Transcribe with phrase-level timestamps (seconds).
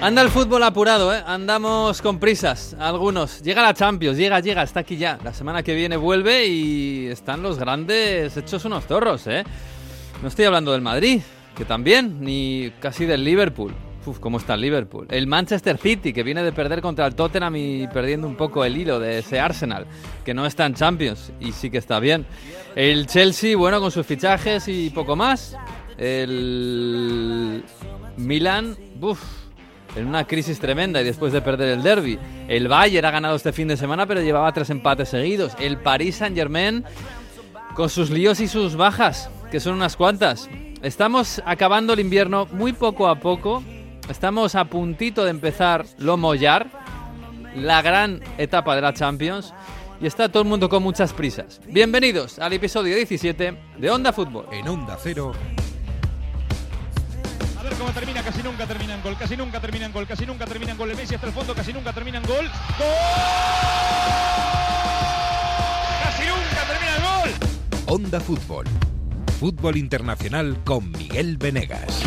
[0.00, 1.20] Anda el fútbol apurado, ¿eh?
[1.26, 3.42] Andamos con prisas, algunos.
[3.42, 5.18] Llega la Champions, llega, llega, está aquí ya.
[5.24, 9.42] La semana que viene vuelve y están los grandes hechos unos zorros, ¿eh?
[10.22, 11.20] No estoy hablando del Madrid,
[11.56, 13.74] que también, ni casi del Liverpool.
[14.06, 15.08] Uf, ¿cómo está el Liverpool?
[15.10, 18.76] El Manchester City, que viene de perder contra el Tottenham y perdiendo un poco el
[18.76, 19.84] hilo de ese Arsenal,
[20.24, 22.24] que no está en Champions y sí que está bien.
[22.76, 25.56] El Chelsea, bueno, con sus fichajes y poco más.
[25.98, 27.64] El
[28.16, 29.20] Milan, uff,
[29.96, 32.18] en una crisis tremenda y después de perder el derby.
[32.48, 35.52] El Bayern ha ganado este fin de semana, pero llevaba tres empates seguidos.
[35.58, 36.84] El Paris Saint-Germain
[37.74, 40.48] con sus líos y sus bajas, que son unas cuantas.
[40.82, 43.62] Estamos acabando el invierno muy poco a poco.
[44.08, 46.68] Estamos a puntito de empezar lo Mollar,
[47.54, 49.52] la gran etapa de la Champions.
[50.00, 51.60] Y está todo el mundo con muchas prisas.
[51.66, 54.46] Bienvenidos al episodio 17 de Onda Fútbol.
[54.52, 55.32] En Onda Cero.
[57.68, 60.46] Ver cómo termina, casi nunca termina en gol, casi nunca termina en gol, casi nunca
[60.46, 60.90] termina en gol.
[60.90, 62.50] El Messi hasta el fondo, casi nunca termina en gol.
[62.78, 62.88] ¡Gol!
[66.02, 67.30] ¡Casi nunca termina en gol!
[67.86, 68.64] Onda Fútbol.
[69.38, 72.02] Fútbol internacional con Miguel Venegas.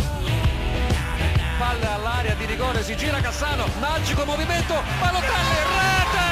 [1.59, 6.29] Palla all'area di rigore, si gira Cassano, magico movimento, Balotelli, rete!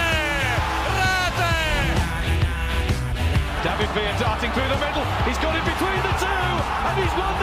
[0.97, 1.53] Rete!
[3.63, 5.05] David Villa darting through the middle.
[5.27, 7.38] He's got it between the two, and he's won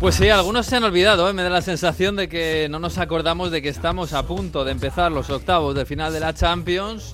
[0.00, 1.32] Pues sí, algunos se han olvidado, ¿eh?
[1.32, 4.70] me da la sensación de que no nos acordamos de que estamos a punto de
[4.70, 7.10] empezar los octavos de final de la Champions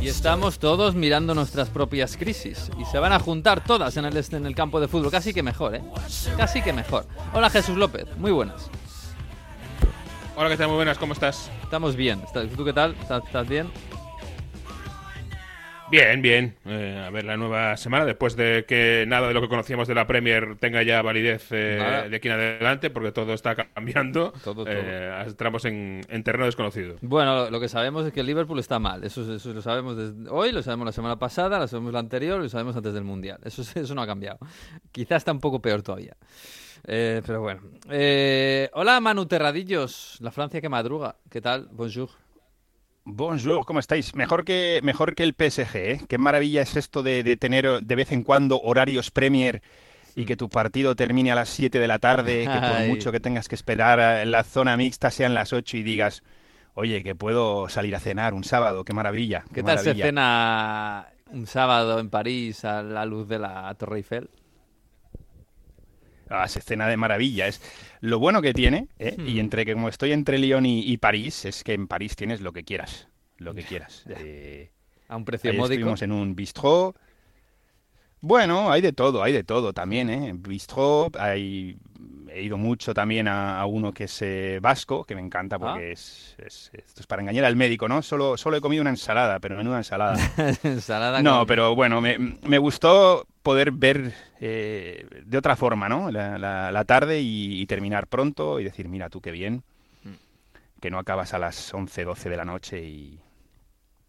[0.00, 4.16] y estamos todos mirando nuestras propias crisis y se van a juntar todas en el,
[4.32, 5.82] en el campo de fútbol, casi que mejor, ¿eh?
[6.36, 7.06] Casi que mejor.
[7.34, 8.68] Hola Jesús López, muy buenas.
[10.36, 10.66] Hola, ¿qué tal?
[10.66, 11.48] Muy buenas, ¿cómo estás?
[11.62, 12.20] Estamos bien.
[12.26, 12.96] ¿Estás- ¿Tú qué tal?
[13.00, 13.68] ¿Estás, estás bien?
[15.90, 16.56] Bien, bien.
[16.64, 19.94] Eh, a ver, la nueva semana, después de que nada de lo que conocíamos de
[19.94, 24.64] la Premier tenga ya validez eh, de aquí en adelante, porque todo está cambiando, Todo,
[24.64, 24.66] todo.
[24.68, 26.96] eh, entramos en, en terreno desconocido.
[27.02, 29.04] Bueno, lo, que sabemos es que el Liverpool está mal.
[29.04, 32.40] Eso, eso lo sabemos desde hoy, lo sabemos la semana pasada, lo sabemos la anterior,
[32.40, 33.38] lo sabemos antes del Mundial.
[33.44, 34.38] Eso, eso no ha cambiado.
[34.90, 36.16] Quizás está un poco peor todavía.
[36.86, 37.60] Eh, pero bueno.
[38.72, 41.16] Hola Manu Terradillos, la Francia que madruga.
[41.30, 41.68] ¿Qué tal?
[41.70, 42.08] Bonjour.
[43.06, 44.14] Bonjour, ¿cómo estáis?
[44.14, 46.00] Mejor que, mejor que el PSG, ¿eh?
[46.08, 49.62] Qué maravilla es esto de, de tener de vez en cuando horarios Premier
[50.14, 53.20] y que tu partido termine a las 7 de la tarde, que por mucho que
[53.20, 56.22] tengas que esperar en la zona mixta sean las 8 y digas,
[56.74, 59.44] oye, que puedo salir a cenar un sábado, qué maravilla.
[59.52, 60.04] ¿Qué tal se maravilla.
[60.06, 64.30] cena un sábado en París a la luz de la Torre Eiffel?
[66.30, 67.46] Ah, se cena de maravilla.
[67.46, 67.60] Es
[68.00, 69.14] lo bueno que tiene, ¿eh?
[69.18, 69.26] Hmm.
[69.28, 72.40] y entre que como estoy entre Lyon y, y París, es que en París tienes
[72.40, 74.04] lo que quieras, lo que quieras.
[74.08, 74.70] Eh,
[75.08, 75.74] A un precio módico.
[75.74, 76.94] estuvimos en un bistró.
[78.26, 80.32] Bueno, hay de todo, hay de todo también, ¿eh?
[80.34, 81.76] Bistró, hay...
[82.30, 85.90] he ido mucho también a, a uno que es eh, vasco, que me encanta porque
[85.90, 85.92] Ah.
[85.92, 88.00] es, es- esto es para engañar al médico, ¿no?
[88.02, 90.16] Solo, solo he comido una ensalada, pero menuda ensalada.
[90.62, 96.10] Ensalada No, con- pero bueno, me, me gustó poder ver eh, de otra forma, ¿no?
[96.10, 99.62] La, la- la tarde y, y terminar pronto y decir, mira tú qué bien,
[100.80, 103.20] que no acabas a las 11, 12 de la noche y,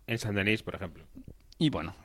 [0.08, 1.04] En San Denis, por ejemplo.
[1.60, 1.96] y bueno.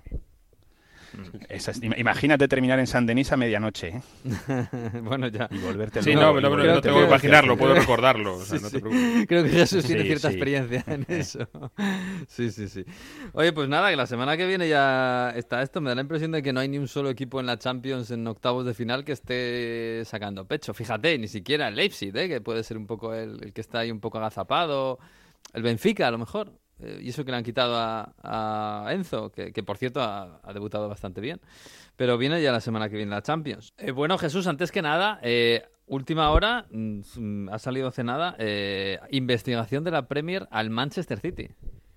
[1.83, 4.03] im- imagínate terminar en San Denis a medianoche ¿eh?
[5.03, 5.49] bueno, ya.
[5.51, 8.37] y volverte Sí, luego, no, no, no, tengo que imaginarlo, puedo recordarlo.
[8.37, 8.75] o sea, Sí, no sí.
[8.77, 9.27] te preocupes.
[9.27, 10.35] Creo que Jesús tiene Sí, cierta sí.
[10.35, 11.49] experiencia en eso.
[12.29, 12.85] Sí, sí, sí.
[13.33, 15.81] Oye, pues nada, que la semana que viene ya está esto.
[15.81, 18.11] Me da la impresión de que no hay ni un solo equipo en la Champions
[18.11, 20.75] en octavos de final que esté sacando pecho.
[20.75, 22.29] Fíjate, ni siquiera el Leipzig, ¿eh?
[22.29, 24.99] que puede ser un poco el, el que está ahí un poco agazapado.
[25.53, 26.53] El Benfica, a lo mejor.
[26.83, 30.41] Eh, y eso que le han quitado a, a Enzo, que, que por cierto ha,
[30.43, 31.41] ha debutado bastante bien.
[31.97, 33.73] Pero viene ya la semana que viene la Champions.
[33.79, 38.99] Eh, bueno, Jesús, antes que nada, eh, última hora, mm, ha salido hace nada, eh,
[39.11, 41.49] investigación de la Premier al Manchester City.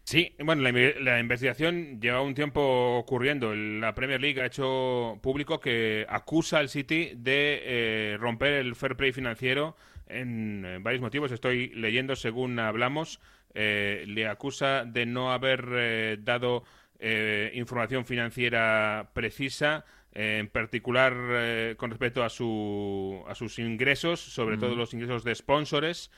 [0.06, 3.56] Sí, bueno, la, la investigación lleva un tiempo ocurriendo.
[3.56, 8.98] La Premier League ha hecho público que acusa al City de eh, romper el fair
[8.98, 11.32] play financiero en, eh, varios motivos.
[11.32, 13.22] Estoy leyendo según hablamos.
[13.54, 16.64] Eh, le acusa de no haber eh, dado
[17.06, 19.84] eh, información financiera precisa,
[20.14, 25.26] eh, en particular eh, con respecto a, su, a sus ingresos, sobre todo los ingresos
[25.26, 26.12] de sponsores,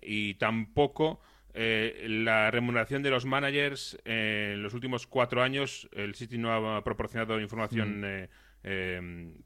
[0.00, 1.20] y tampoco
[1.52, 5.90] la remuneración de los managers en los últimos cuatro años.
[5.92, 8.28] El City no ha proporcionado información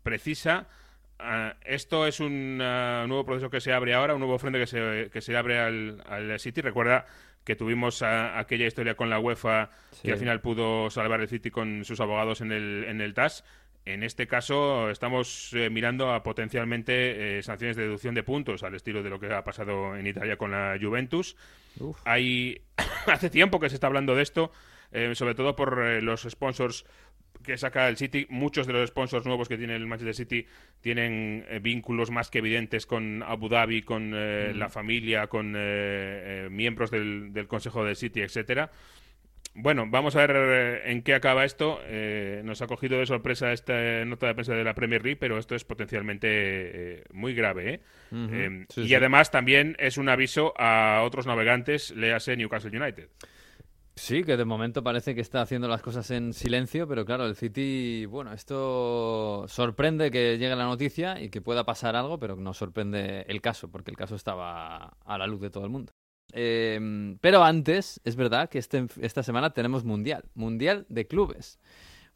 [0.02, 0.68] precisa.
[1.18, 4.66] Ah, esto es un ah, nuevo proceso que se abre ahora, un nuevo frente que
[4.66, 6.60] se, que se abre al, al City.
[6.60, 7.06] Recuerda
[7.44, 10.02] que tuvimos ah, aquella historia con la UEFA Sí.
[10.02, 13.44] que al final pudo salvar el City con sus abogados en el, en el TAS.
[13.86, 18.74] En este caso estamos eh, mirando a potencialmente eh, sanciones de deducción de puntos al
[18.74, 21.36] estilo de lo que ha pasado en Italia con la Juventus.
[22.04, 22.60] Hay
[23.06, 24.50] hace tiempo que se está hablando de esto,
[24.90, 26.84] eh, sobre todo por los sponsors
[27.42, 28.26] que saca el City.
[28.28, 30.46] Muchos de los sponsors nuevos que tiene el Manchester City
[30.80, 34.10] tienen vínculos más que evidentes con Abu Dhabi, con
[34.58, 35.52] la familia, con
[36.54, 38.70] miembros del, del Consejo del City, etcétera.
[39.58, 41.80] Bueno, vamos a ver eh, en qué acaba esto.
[41.84, 45.38] Eh, nos ha cogido de sorpresa esta nota de prensa de la Premier League, pero
[45.38, 47.80] esto es potencialmente eh, muy grave.
[48.76, 53.08] Y además también es un aviso a otros navegantes, léase Newcastle United.
[53.98, 57.34] Sí, que de momento parece que está haciendo las cosas en silencio, pero claro, el
[57.34, 62.52] City, bueno, esto sorprende que llegue la noticia y que pueda pasar algo, pero no
[62.52, 65.92] sorprende el caso, porque el caso estaba a la luz de todo el mundo.
[66.32, 71.58] Em, pero antes, es verdad que este, esta semana tenemos Mundial, Mundial de Clubes.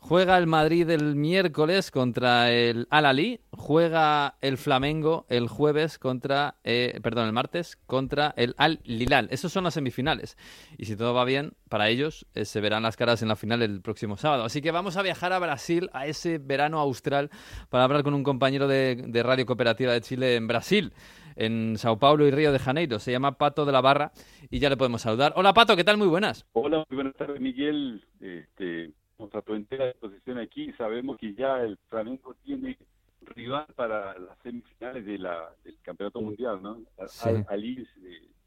[0.02, 6.98] Juega el Madrid el miércoles contra el Al-Ali, juega el Flamengo el jueves contra, eh,
[7.02, 9.28] perdón, el martes contra el Al-Lilal.
[9.30, 10.38] Esos son las semifinales.
[10.78, 13.62] Y si todo va bien, para ellos eh, se verán las caras en la final
[13.62, 14.44] el próximo sábado.
[14.44, 17.30] Así que vamos a viajar a Brasil, a ese verano austral,
[17.68, 20.92] para hablar con un compañero de, de Radio Cooperativa de Chile en Brasil
[21.36, 22.98] en Sao Paulo y Río de Janeiro.
[22.98, 24.12] Se llama Pato de la Barra
[24.50, 25.32] y ya le podemos saludar.
[25.36, 25.96] Hola Pato, ¿qué tal?
[25.96, 26.46] Muy buenas.
[26.52, 28.04] Hola, muy buenas tardes Miguel.
[28.20, 28.92] Este,
[29.28, 30.72] tu entera disposición aquí.
[30.72, 32.78] Sabemos que ya el Flamengo tiene
[33.22, 36.80] rival para las semifinales de la, del Campeonato Mundial, ¿no?
[37.22, 37.86] Al, Ali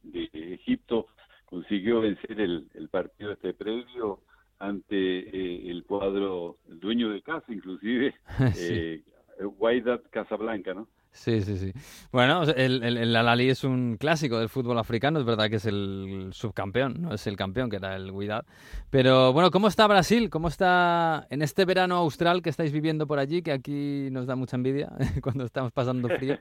[0.03, 1.07] de, Egipto
[1.45, 4.19] consiguió vencer el, partido este previo
[4.59, 8.15] ante eh, el cuadro el dueño de casa, inclusive,
[8.57, 9.03] eh,
[9.39, 10.87] Wydad Casablanca, ¿no?
[11.13, 11.71] Sí, sí, sí.
[12.11, 15.65] Bueno, el, el, el Alali es un clásico del fútbol africano, es verdad que es
[15.65, 18.45] el subcampeón, no es el campeón, que era el Guidad.
[18.89, 20.31] Pero bueno, ¿cómo está Brasil?
[20.31, 24.35] ¿Cómo está en este verano austral que estáis viviendo por allí, que aquí nos da
[24.35, 26.39] mucha envidia cuando estamos pasando frío?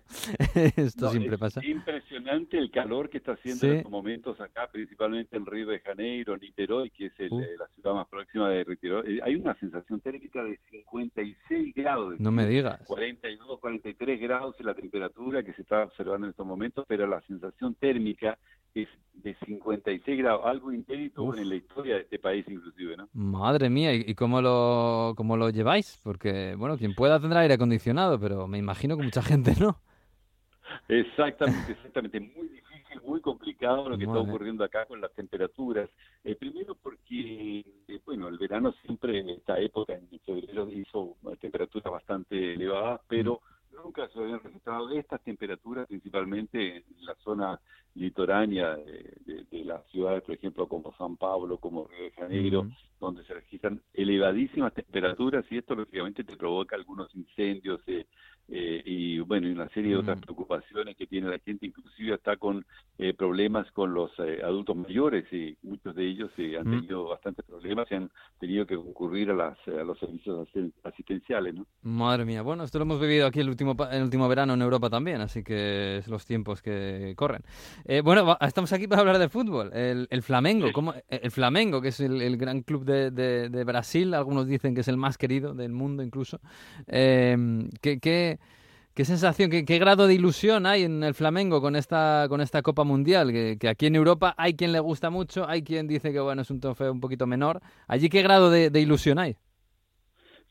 [0.77, 1.61] Esto siempre pasa.
[1.61, 5.81] Es impresionante el calor que está haciendo en estos momentos acá, principalmente en Río de
[5.81, 7.41] Janeiro, Niterói, que es uh.
[7.59, 9.17] la ciudad más próxima de Niterói.
[9.17, 12.19] Eh, hay una sensación térmica de 56 grados.
[12.19, 12.81] No me digas.
[12.87, 17.75] 42, 43 grados la temperatura que se está observando en estos momentos, pero la sensación
[17.75, 18.39] térmica
[18.75, 23.09] es de 56 grados, algo inédito en la historia de este país inclusive, ¿no?
[23.13, 26.01] Madre mía, ¿y cómo lo, cómo lo lleváis?
[26.03, 29.79] Porque, bueno, quien pueda tendrá aire acondicionado, pero me imagino que mucha gente no.
[30.89, 32.21] Exactamente, exactamente.
[32.21, 35.89] Muy difícil, muy complicado lo que está ocurriendo acá con las temperaturas.
[36.25, 41.93] Eh, primero porque, eh, bueno, el verano siempre en esta época, en febrero, hizo temperaturas
[41.93, 43.41] bastante elevadas, pero
[43.73, 47.61] nunca se habían registrado estas temperaturas, principalmente en la zona
[47.95, 53.35] litoránea de, las ciudades, por ejemplo, como San Pablo, como Río de Janeiro, donde se
[53.35, 58.07] registran elevadísimas temperaturas y esto lógicamente te provoca algunos incendios eh,
[58.49, 62.37] eh, y bueno, y una serie de otras preocupaciones que tiene la gente, inclusive está
[62.37, 62.65] con
[62.99, 67.95] eh, problemas con los adultos mayores y muchos de ellos han tenido bastantes problemas y
[67.95, 70.49] han tenido que concurrir a, las, a los servicios
[70.83, 71.55] asistenciales.
[71.55, 71.67] ¿no?
[71.83, 74.91] Madre mía, bueno, esto lo hemos vivido aquí el último, el último verano en Europa
[74.91, 77.43] también, así que es los tiempos que corren.
[78.05, 79.71] bueno, estamos aquí para hablar de fútbol.
[79.73, 84.47] El, el Flamengo, ¿cómo, el Flamengo, que es el, gran club de, de, Brasil, algunos
[84.47, 86.41] dicen que es el más querido del mundo incluso.
[86.87, 87.37] Eh,
[87.81, 88.45] ¿qué, qué,
[88.95, 92.63] qué, sensación, qué, qué, grado de ilusión hay en el Flamengo con esta, con esta
[92.63, 93.33] Copa Mundial?
[93.33, 96.43] Que, que, aquí en Europa hay quien le gusta mucho, hay quien dice que bueno
[96.43, 97.61] es un trofeo un poquito menor.
[97.89, 99.37] ¿Allí qué grado de, de ilusión hay?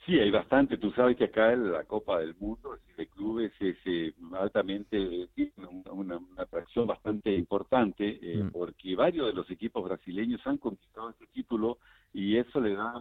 [0.05, 0.77] Sí, hay bastante.
[0.77, 5.51] Tú sabes que acá en la Copa del Mundo de clubes es eh, altamente, tiene
[5.91, 8.51] una, atracción bastante importante eh, mm.
[8.51, 11.77] porque varios de los equipos brasileños han conquistado este título
[12.13, 12.93] y eso le da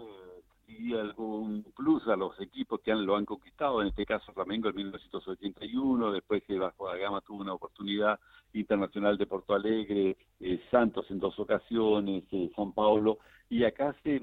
[0.99, 4.77] algún plus a los equipos que han, lo han conquistado, en este caso Flamengo en
[4.77, 8.19] 1981, después que bajo la gama tuvo una oportunidad
[8.53, 12.25] internacional de Porto Alegre, eh, Santos en dos ocasiones,
[12.57, 13.19] San Paulo,
[13.49, 14.21] y acá se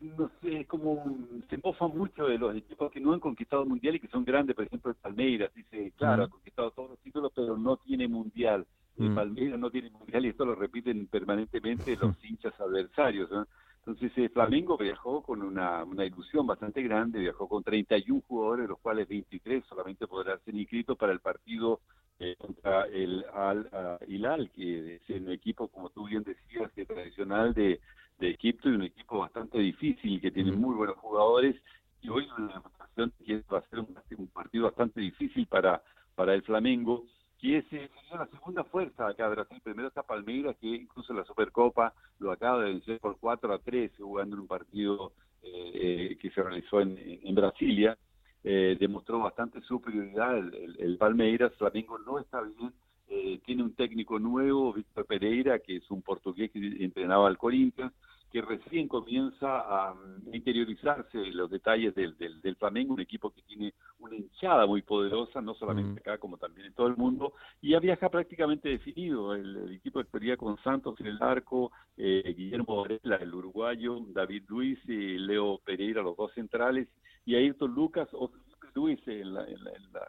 [0.00, 1.16] no sé, como
[1.48, 4.54] se mofa mucho de los equipos que no han conquistado mundial y que son grandes,
[4.54, 8.66] por ejemplo, el Palmeiras, dice, claro, ha conquistado todos los títulos, pero no tiene mundial.
[8.98, 13.30] El Palmeiras no tiene mundial y esto lo repiten permanentemente los hinchas adversarios.
[13.88, 18.68] Entonces, eh, Flamengo viajó con una, una ilusión bastante grande, viajó con 31 jugadores, de
[18.68, 21.80] los cuales 23 solamente podrán ser inscritos para el partido
[22.18, 23.68] eh, contra el Al
[24.06, 27.80] Hilal, que es un equipo, como tú bien decías, que tradicional de
[28.18, 31.56] de Egipto y un equipo bastante difícil que tiene muy buenos jugadores.
[32.00, 35.82] Y hoy una demostración que va a ser un, partido bastante difícil para,
[36.14, 37.04] para el Flamengo
[37.40, 39.60] que es eh, la segunda fuerza acá de Brasil.
[39.62, 43.92] Primero está Palmeiras, que incluso la Supercopa lo acaba de vencer por 4 a 3,
[43.98, 47.96] jugando en un partido que se realizó en, en Brasilia,
[48.42, 52.72] demostró bastante superioridad el, el, Palmeiras, Flamengo no está bien,
[53.46, 57.92] tiene un técnico nuevo, Víctor Pereira, que es un portugués que entrenaba al Corinthians,
[58.30, 63.74] que recién comienza a mm, interiorizarse los detalles del, del, Flamengo, un equipo que tiene
[63.98, 67.80] una hinchada muy poderosa, no solamente acá como también en todo el mundo, y ya
[67.80, 69.34] viaja prácticamente definido.
[69.34, 74.78] El, equipo estaría con Santos en el arco, eh, Guillermo Varela, el uruguayo, David Luis
[74.86, 76.88] y Leo Pereira, los dos centrales,
[77.24, 78.30] y Ayrton Lucas o
[78.74, 80.08] Luis en la, en la la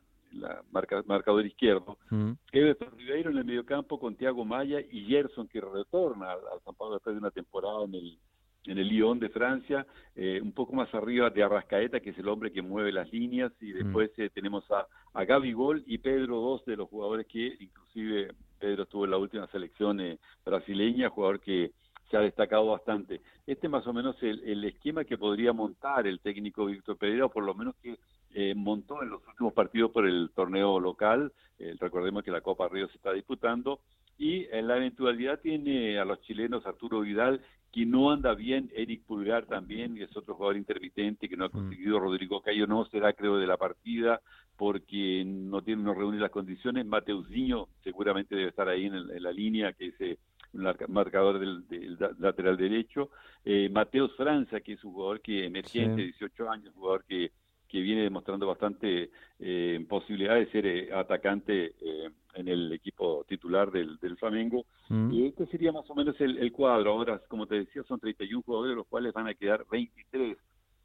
[0.71, 1.98] marca, marcador izquierdo.
[2.09, 2.31] Mm.
[2.51, 6.95] Everton Ribeiro en el mediocampo con Thiago Maya y Gerson que retorna al, San Pablo
[6.95, 8.17] después de una temporada en el
[8.65, 12.27] en el Lyon de Francia, eh, un poco más arriba de Arrascaeta, que es el
[12.27, 16.41] hombre que mueve las líneas, y después eh, tenemos a, a Gaby Gol y Pedro,
[16.41, 21.39] dos de los jugadores que inclusive Pedro estuvo en la última selección eh, brasileña, jugador
[21.39, 21.71] que
[22.12, 23.21] se ha destacado bastante.
[23.48, 27.29] Este más o menos el, el esquema que podría montar el técnico Víctor Pereira, o
[27.29, 27.98] por lo menos que
[28.33, 31.31] eh, montó en los últimos partidos por el torneo local.
[31.57, 33.79] Eh, recordemos que la Copa Río se está disputando.
[34.17, 39.03] Y en la eventualidad tiene a los chilenos Arturo Vidal, que no anda bien, Eric
[39.03, 41.51] Pulgar también, que es otro jugador intermitente que no ha mm.
[41.51, 44.21] conseguido, Rodrigo Cayo no será creo de la partida
[44.57, 49.71] porque no tiene, no reúne las condiciones, Mateusinho seguramente debe estar ahí en, la línea,
[49.71, 50.17] que es eh,
[50.51, 53.09] un marcador del, lateral derecho,
[53.45, 57.31] eh, Mateus Franza, que es un jugador que emergente, 18 años, jugador que
[57.69, 63.71] que viene demostrando bastante eh, posibilidad de ser eh, atacante eh, en el equipo titular
[63.71, 64.65] del, del Flamengo.
[64.89, 65.13] Mm.
[65.13, 66.91] Y este sería más o menos el, cuadro.
[66.91, 70.38] Ahora, como te decía, son 31 jugadores, los cuales van a quedar 23.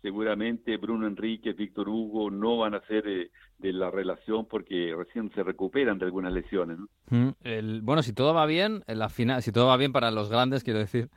[0.03, 5.43] Seguramente Bruno Enrique, Víctor Hugo no van a ser de la relación porque recién se
[5.43, 6.79] recuperan de algunas lesiones.
[7.09, 7.31] Mm.
[7.43, 10.29] El, bueno, si todo va bien, en la final, si todo va bien para los
[10.29, 11.09] grandes, quiero decir,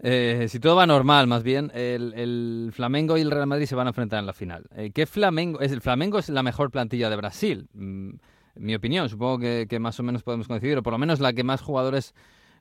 [0.00, 3.86] eh, si todo va normal, más bien, el, Flamengo y el Real Madrid se van
[3.86, 4.66] a enfrentar en la final.
[4.76, 5.60] Eh, ¿Qué Flamengo?
[5.60, 8.10] Es, el Flamengo es la mejor plantilla de Brasil, mm,
[8.56, 9.08] mi opinión.
[9.08, 12.14] Supongo que, más o menos podemos coincidir, o por lo menos la que más jugadores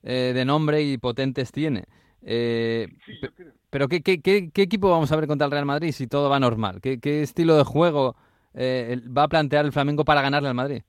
[0.04, 1.86] eh, de nombre y potentes tiene.
[3.70, 6.40] pero ¿qué, qué, qué, equipo vamos a ver contra el Real Madrid si todo va
[6.40, 6.80] normal?
[6.82, 8.16] ¿Qué, estilo de juego
[8.56, 10.84] va a plantear el Flamengo para ganarle al Madrid?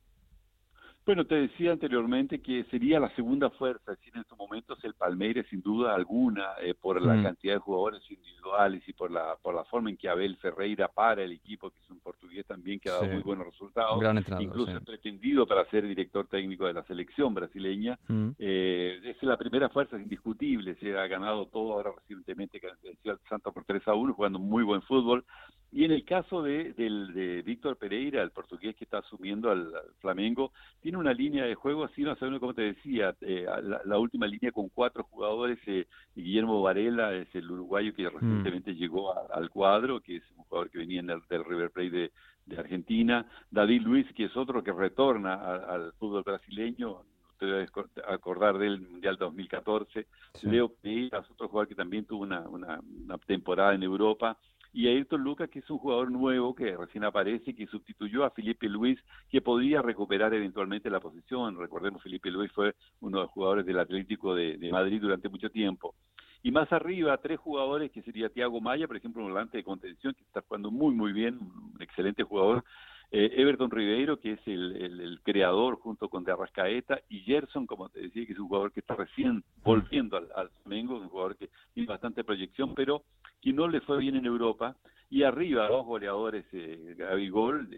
[1.07, 4.95] Bueno, te decía anteriormente que sería la segunda fuerza, es decir, en estos momentos el
[4.95, 7.23] Palmeiras sin duda alguna, eh, por la mm.
[7.23, 11.23] cantidad de jugadores individuales y por la por la forma en que Abel Ferreira para
[11.23, 14.03] el equipo, que es un portugués también que ha dado muy buenos resultados,
[14.41, 17.99] incluso pretendido para ser director técnico de la selección brasileña.
[18.09, 18.31] Mm.
[18.39, 23.13] Eh, es la primera fuerza, es indiscutible, se ha ganado todo ahora recientemente, que venció
[23.13, 25.25] al Santa por 3 a 1, jugando muy buen fútbol.
[25.75, 30.53] Y en el caso de, de Víctor Pereira, el portugués que está asumiendo al, Flamengo,
[30.81, 33.45] tiene una línea de juego así, no sabemos como te decía, eh,
[33.85, 38.13] la, última línea con cuatro jugadores, eh, Guillermo Varela es el uruguayo que mm.
[38.15, 42.13] recientemente llegó al cuadro, que es un jugador que venía del, River Plate
[42.47, 47.01] de, Argentina, David Luis, que es otro que retorna al fútbol brasileño,
[47.33, 47.69] usted debe
[48.07, 50.07] acordar del Mundial 2014,
[50.43, 52.79] Leo Pereira, otro jugador que también tuvo una, una
[53.27, 54.39] temporada en Europa,
[54.75, 58.69] y Ayrton Lucas, que es un jugador nuevo que recién aparece, que sustituyó a Felipe
[58.69, 58.99] Luis,
[59.31, 61.57] que podría recuperar eventualmente la posición.
[61.57, 65.95] Recordemos, Felipe Luis fue uno de los jugadores del Atlético de, Madrid durante mucho tiempo.
[66.43, 70.13] Y más arriba, tres jugadores, que sería Tiago Maya, por ejemplo, un volante de contención,
[70.13, 72.65] que está jugando muy, muy bien, un excelente jugador.
[73.13, 78.01] Eh, Everton Ribeiro, que es el, creador junto con De Arrascaeta, y Gerson, como te
[78.01, 81.49] decía, que es un jugador que está recién volviendo al, al Flamengo, un jugador que
[81.73, 83.05] tiene bastante proyección, pero
[83.45, 84.75] que no le fue bien en Europa,
[85.11, 87.69] y arriba dos goleadores, eh, Gabigol,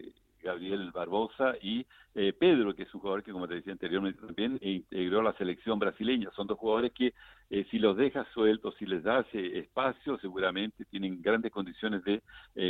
[0.41, 4.57] Gabriel Barbosa y eh, Pedro, que es un jugador que, como te decía anteriormente, también
[4.61, 6.31] integró la selección brasileña.
[6.35, 7.13] Son dos jugadores que,
[7.49, 12.21] eh, si los dejas sueltos, si les das eh, espacio, seguramente tienen grandes condiciones de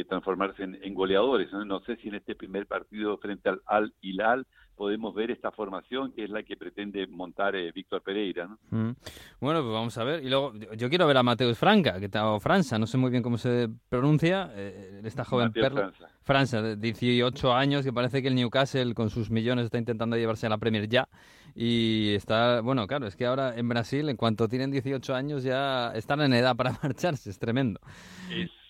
[0.06, 1.52] transformarse en, goleadores.
[1.54, 1.80] ¿no?
[1.82, 4.46] sé si en este primer partido frente al Al Hilal
[4.78, 8.48] podemos ver esta formación que es la que pretende montar eh, Víctor Pereira.
[8.48, 8.58] ¿no?
[8.70, 8.96] Mm.
[9.42, 10.24] Bueno, pues vamos a ver.
[10.24, 13.10] Y luego yo quiero ver a Mateus Franca, que está, o Franza, no sé muy
[13.10, 15.92] bien cómo se pronuncia, eh, esta joven perla.
[16.22, 16.62] Franza.
[16.62, 20.50] de 18 años, que parece que el Newcastle con sus millones está intentando llevarse a
[20.50, 21.10] la Premier ya.
[21.56, 25.92] Y está, bueno, claro, es que ahora en Brasil, en cuanto tienen 18 años, ya
[25.96, 27.80] están en edad para marcharse, es tremendo.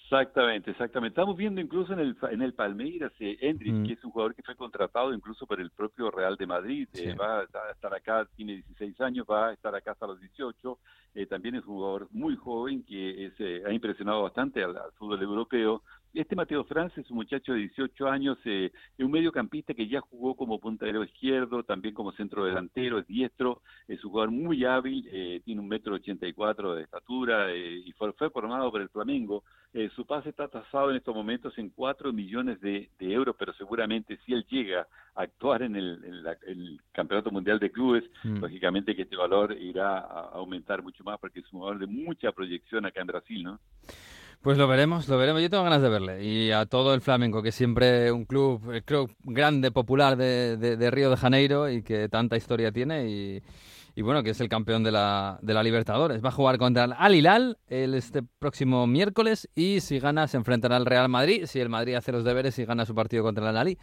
[0.09, 1.19] Exactamente, exactamente.
[1.19, 3.83] Estamos viendo incluso en el, en el Palmeiras, eh, mm.
[3.85, 7.13] que es un jugador que fue contratado incluso por el propio Real de Madrid, eh,
[7.13, 10.79] va a estar acá, tiene 16 años, va a estar acá hasta los 18,
[11.15, 15.83] eh, también es un jugador muy joven que eh, ha impresionado bastante al, fútbol europeo,
[16.13, 20.35] este Mateo Franz es un muchacho de 18 años, eh, un mediocampista que ya jugó
[20.35, 25.41] como puntero izquierdo, también como centro delantero, es diestro, es un jugador muy hábil, eh,
[25.45, 28.89] tiene un metro ochenta y cuatro de estatura eh, y fue, fue, formado por el
[28.89, 29.43] Flamengo.
[29.73, 33.53] Eh, su pase está tasado en estos momentos en 4 millones de, de euros, pero
[33.53, 38.03] seguramente si él llega a actuar en el, en la, el Campeonato Mundial de Clubes,
[38.23, 38.37] mm.
[38.39, 42.31] lógicamente que este valor irá a aumentar mucho más porque es un jugador de mucha
[42.31, 43.59] proyección acá en Brasil, ¿no?
[44.47, 45.41] Pues lo veremos, lo veremos.
[45.41, 46.23] Yo tengo ganas de verle.
[46.23, 50.89] Y a todo el Flamengo, que siempre un club, creo, grande, popular de, de, de
[50.89, 53.09] Río de Janeiro y que tanta historia tiene.
[53.09, 56.23] Y, bueno, que es el campeón de la, de la Libertadores.
[56.23, 60.37] Va a jugar contra el Al Hilal el, este próximo miércoles y si gana se
[60.37, 61.43] enfrentará al Real Madrid.
[61.45, 63.77] Si el Madrid hace los deberes y gana su partido contra el Al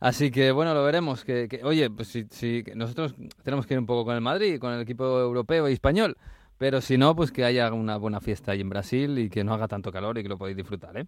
[0.00, 1.26] Así que bueno, lo veremos.
[1.26, 4.72] Que oye, pues si, si, nosotros tenemos que ir un poco con el Madrid, con
[4.72, 6.16] el equipo europeo y español.
[6.58, 9.52] Pero si no, pues que haya una buena fiesta ahí en Brasil y que no
[9.52, 11.06] haga tanto calor y que lo podáis disfrutar, ¿eh?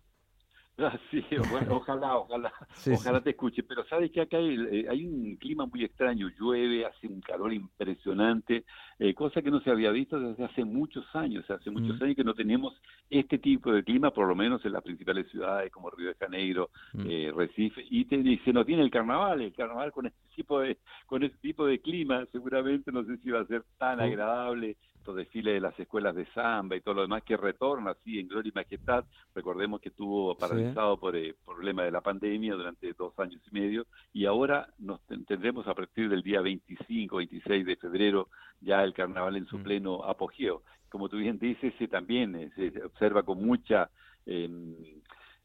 [0.81, 3.25] Ah, sí, bueno, ojalá, ojalá, sí, ojalá sí.
[3.25, 3.63] te escuche.
[3.65, 7.53] Pero sabes que acá hay, eh, hay, un clima muy extraño, llueve, hace un calor
[7.53, 8.65] impresionante,
[9.01, 12.05] eh, cosa que no se había visto desde hace muchos años, hace muchos mm.
[12.05, 15.73] años que no tenemos este tipo de clima, por lo menos en las principales ciudades
[15.73, 17.07] como Río de Janeiro, mm.
[17.11, 20.61] eh, Recife, y, te, y se nos tiene el carnaval, el carnaval con este tipo
[20.61, 24.77] de, con este tipo de clima, seguramente no sé si va a ser tan agradable
[25.15, 28.51] desfile de las escuelas de samba y todo lo demás que retorna así en gloria
[28.51, 29.05] y majestad.
[29.35, 31.01] Recordemos que estuvo paralizado sí.
[31.01, 35.67] por el problema de la pandemia durante dos años y medio y ahora nos tendremos
[35.67, 38.29] a partir del día 25, 26 de febrero
[38.61, 39.63] ya el carnaval en su mm.
[39.63, 40.63] pleno apogeo.
[40.89, 43.91] Como tú bien dices, también eh, se observa con mucha...
[44.27, 44.49] Eh,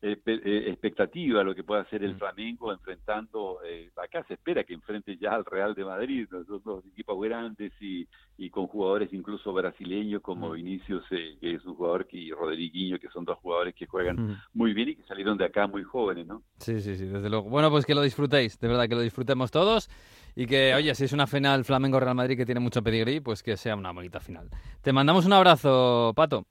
[0.04, 5.32] expectativa lo que pueda hacer el Flamengo enfrentando, eh, acá se espera que enfrente ya
[5.32, 8.06] al Real de Madrid, dos, dos equipos grandes y,
[8.38, 10.54] y, con jugadores incluso brasileños como mm.
[10.54, 14.18] Vinicius, eh, que es un jugador, que, y Rodriguinho, que son dos jugadores que juegan
[14.18, 14.42] mm.
[14.54, 16.44] muy bien y que salieron de acá muy jóvenes, ¿no?
[16.58, 17.50] Sí, sí, sí, desde luego.
[17.50, 19.90] Bueno, pues que lo disfrutéis, de verdad que lo disfrutemos todos
[20.36, 23.56] y que, oye, si es una final Flamengo-Real Madrid que tiene mucho pedigrí, pues que
[23.56, 24.50] sea una bonita final.
[24.82, 26.46] Te mandamos un abrazo, Pato.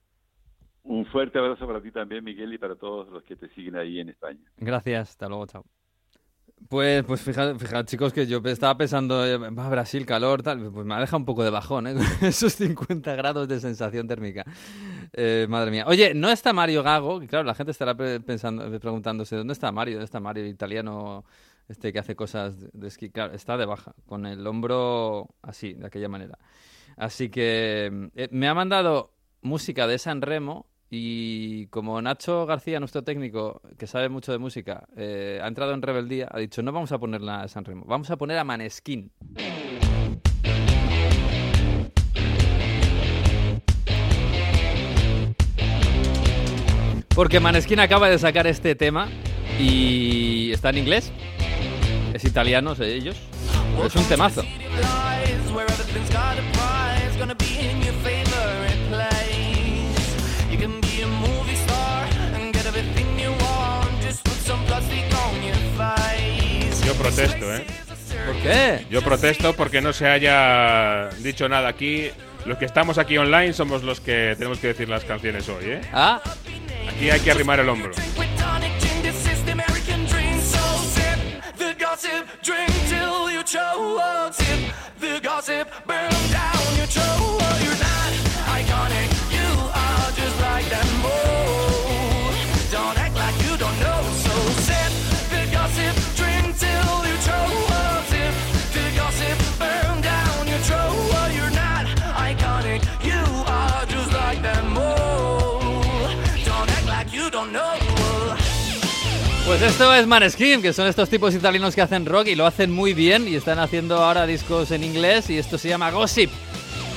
[0.83, 3.99] Un fuerte abrazo para ti también, Miguel, y para todos los que te siguen ahí
[3.99, 4.39] en España.
[4.57, 5.65] Gracias, hasta luego, chao.
[6.69, 10.85] Pues, pues fíjate, fíjate, chicos, que yo estaba pensando, eh, va Brasil, calor, tal, pues
[10.85, 11.95] me ha dejado un poco de bajón, ¿eh?
[12.21, 14.43] Esos 50 grados de sensación térmica.
[15.13, 15.85] Eh, madre mía.
[15.87, 19.95] Oye, no está Mario Gago, que claro, la gente estará pensando, preguntándose, ¿dónde está Mario?
[19.95, 21.25] ¿Dónde está Mario, el italiano
[21.67, 23.09] este que hace cosas de esquí?
[23.09, 26.37] Claro, está de baja, con el hombro así, de aquella manera.
[26.95, 33.03] Así que eh, me ha mandado música de San Remo y como Nacho García, nuestro
[33.03, 36.91] técnico, que sabe mucho de música, eh, ha entrado en rebeldía, ha dicho, no vamos
[36.91, 39.11] a poner la de San Remo, vamos a poner a Maneskin.
[47.15, 49.09] Porque Maneskin acaba de sacar este tema
[49.59, 51.11] y está en inglés,
[52.13, 53.17] es italiano, sé ellos,
[53.83, 54.43] es un temazo.
[66.93, 67.65] Yo protesto, ¿eh?
[68.27, 68.85] ¿Por qué?
[68.91, 72.11] Yo protesto porque no se haya dicho nada aquí.
[72.45, 75.81] Los que estamos aquí online somos los que tenemos que decir las canciones hoy, ¿eh?
[75.91, 76.21] Ah.
[76.87, 77.93] Aquí hay que arrimar el hombro.
[78.15, 78.29] Pues
[109.65, 112.93] esto es Maneskin, que son estos tipos italianos que hacen rock y lo hacen muy
[112.93, 116.29] bien y están haciendo ahora discos en inglés y esto se llama Gossip.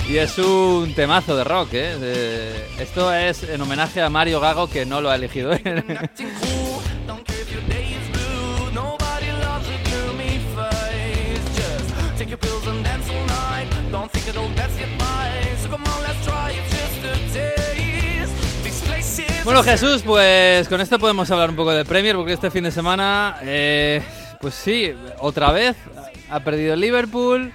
[0.09, 2.67] Y es un temazo de rock, ¿eh?
[2.81, 5.53] esto es en homenaje a Mario Gago, que no lo ha elegido.
[19.47, 22.73] Bueno, Jesús, pues con esto podemos hablar un poco de Premier, porque este fin de
[22.73, 24.03] semana, eh,
[24.41, 25.77] pues sí, otra vez
[26.31, 27.53] ha perdido el Liverpool,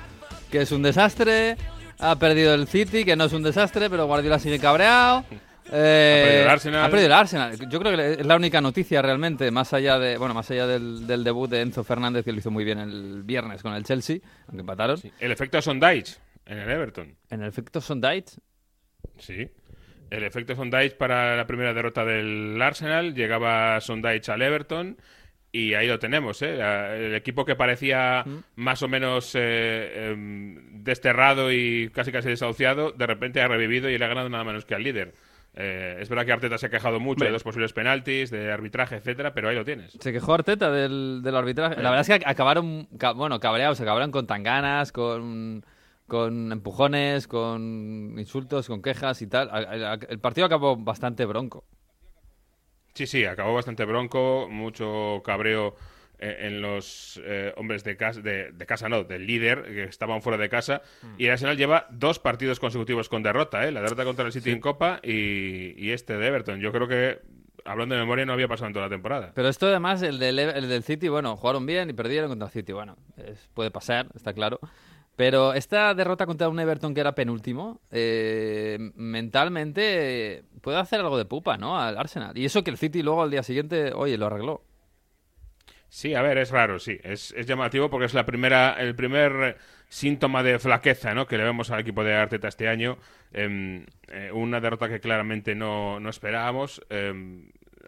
[0.50, 1.58] que es un desastre,
[2.00, 5.26] ha perdido el City, que no es un desastre, pero Guardiola sigue cabreado.
[5.70, 6.86] Eh, ha perdido el Arsenal.
[6.86, 7.70] Ha perdido el Arsenal.
[7.70, 11.06] Yo creo que es la única noticia realmente, más allá de bueno, más allá del,
[11.06, 14.20] del debut de Enzo Fernández, que lo hizo muy bien el viernes con el Chelsea,
[14.48, 14.98] aunque empataron.
[14.98, 15.12] Sí.
[15.20, 17.18] El efecto Sondage en el Everton.
[17.30, 18.40] ¿En el efecto Sondage?
[19.18, 19.50] Sí.
[20.12, 24.98] El efecto Sondage para la primera derrota del Arsenal, llegaba Sondage al Everton
[25.54, 26.60] y ahí lo tenemos, ¿eh?
[27.08, 33.08] el equipo que parecía más o menos eh, em, desterrado y casi casi desahuciado, de
[33.08, 35.14] repente ha revivido y le ha ganado nada menos que al líder.
[35.54, 38.96] Eh, es verdad que Arteta se ha quejado mucho de los posibles penaltis, de arbitraje,
[38.96, 39.98] etcétera, pero ahí lo tienes.
[40.00, 41.76] Se quejó Arteta del, del arbitraje.
[41.82, 45.66] La verdad es que acabaron, bueno, cabreados, acabaron con tanganas, con,
[46.12, 49.50] con empujones, con insultos, con quejas y tal.
[50.10, 51.64] El partido acabó bastante bronco.
[52.94, 55.78] Sí, sí, acabó bastante bronco, mucho cabreo
[56.20, 60.38] eh, en los eh, hombres de casa, de, casa no, del líder, que estaban fuera
[60.38, 60.82] de casa.
[61.02, 61.08] Mm.
[61.18, 63.72] Y el Arsenal lleva dos partidos consecutivos con derrota, ¿eh?
[63.72, 66.60] la derrota contra el City en Copa y, este de Everton.
[66.60, 67.22] Yo creo que,
[67.64, 69.32] hablando de memoria, no había pasado en toda la temporada.
[69.34, 72.52] Pero esto además, el del, el del City, bueno, jugaron bien y perdieron contra el
[72.52, 72.74] City.
[72.74, 72.98] Bueno,
[73.54, 74.60] puede pasar, está claro.
[75.16, 81.26] Pero esta derrota contra un Everton que era penúltimo, eh, mentalmente puede hacer algo de
[81.26, 81.80] pupa, ¿no?
[81.80, 82.38] Al Arsenal.
[82.38, 84.64] Y eso que el City luego al día siguiente, oye, lo arregló.
[85.90, 86.98] Sí, a ver, es raro, sí.
[87.04, 89.58] Es, llamativo porque es la primera, el primer
[89.90, 91.28] síntoma de flaqueza ¿no?
[91.28, 92.98] que le vemos al equipo de Arteta este año.
[93.34, 96.82] Em, eh, una derrota que claramente no, no esperábamos.
[96.90, 97.14] Eh,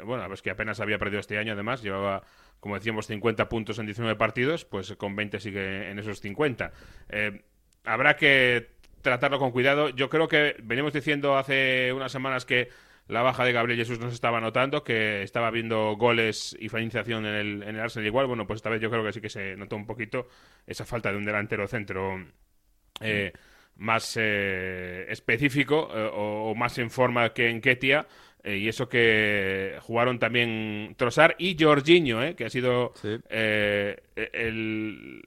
[0.03, 1.81] bueno, es que apenas había perdido este año, además.
[1.81, 2.23] Llevaba
[2.63, 6.71] como decíamos, 50 puntos en 19 partidos, pues con 20 sigue en esos 50.
[7.09, 7.41] Eh,
[7.83, 8.69] habrá que
[9.01, 9.89] tratarlo con cuidado.
[9.89, 12.69] Yo creo que venimos diciendo hace unas semanas que
[13.09, 17.35] la baja de Gabriel Jesús nos estaba notando, que estaba viendo goles y finalización en
[17.35, 18.27] el, en el Arsenal igual.
[18.27, 20.29] Bueno, pues esta vez yo creo que sí que se notó un poquito
[20.65, 22.15] esa falta de un delantero centro
[23.01, 23.33] eh,
[23.75, 28.07] más eh, específico o, o, más en forma que en Ketia.
[28.45, 32.93] Eh, y eso que jugaron también Trossard y Jorginho, eh, que ha sido
[33.29, 34.01] eh,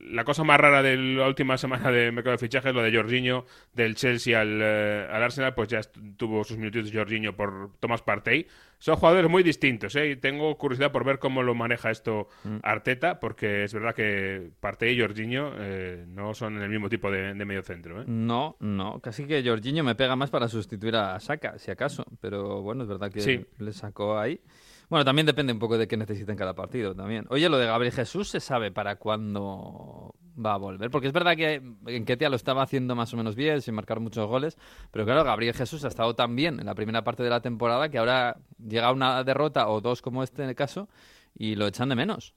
[0.00, 3.46] la cosa más rara de la última semana de mercado de fichajes, lo de Jorginho
[3.72, 5.80] del Chelsea al, al Arsenal, pues ya
[6.18, 8.46] tuvo sus minutos Jorginho por Thomas Partey
[8.78, 10.10] son jugadores muy distintos, ¿eh?
[10.10, 12.58] Y tengo curiosidad por ver cómo lo maneja esto mm.
[12.62, 17.34] Arteta, porque es verdad que Partey y Jorginho eh, no son el mismo tipo de,
[17.34, 18.04] medio centro, ¿eh?
[18.06, 22.60] No, no, casi que Jorginho me pega más para sustituir a Saka, si acaso, pero
[22.62, 24.40] bueno, es verdad que le sacó ahí.
[24.88, 27.26] Bueno, también depende un poco de qué necesiten cada partido también.
[27.28, 31.34] Oye, lo de Gabriel Jesús se sabe para cuándo va a volver, porque es verdad
[31.34, 34.58] que en Ketia lo estaba haciendo más o menos bien, sin marcar muchos goles,
[34.92, 37.88] pero claro, Gabriel Jesús ha estado tan bien en la primera parte de la temporada
[37.88, 40.88] que ahora llega una derrota o dos como este en el caso
[41.34, 42.34] y lo echan de menos.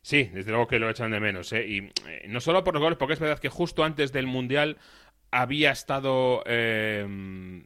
[0.00, 1.52] Sí, desde luego que lo echan de menos.
[1.52, 1.64] ¿eh?
[1.66, 4.78] Y eh, no solo por los goles, porque es verdad que justo antes del Mundial
[5.30, 7.64] había estado eh,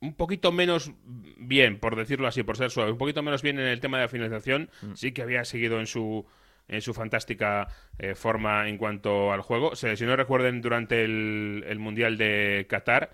[0.00, 3.66] un poquito menos bien, por decirlo así, por ser suave, un poquito menos bien en
[3.66, 4.94] el tema de la finalización, mm.
[4.94, 6.26] sí que había seguido en su
[6.68, 9.76] en su fantástica eh, forma en cuanto al juego.
[9.76, 13.12] si no recuerden, durante el, el, Mundial de Qatar.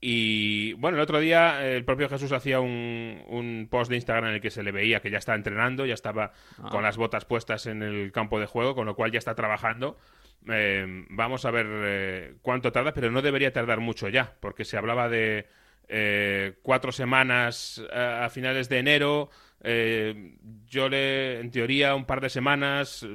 [0.00, 4.34] Y bueno, el otro día el propio Jesús hacía un, un, post de Instagram en
[4.34, 6.68] el que se le veía que ya está entrenando, ya estaba ah.
[6.70, 9.98] con las botas puestas en el campo de juego, con lo cual ya está trabajando.
[10.48, 14.76] Eh, vamos a ver eh, cuánto tarda, pero no debería tardar mucho ya, porque se
[14.76, 15.46] hablaba de
[15.88, 19.30] eh, cuatro semanas eh, a, finales de enero.
[19.62, 23.06] Eh, yo le, en teoría, un par de semanas,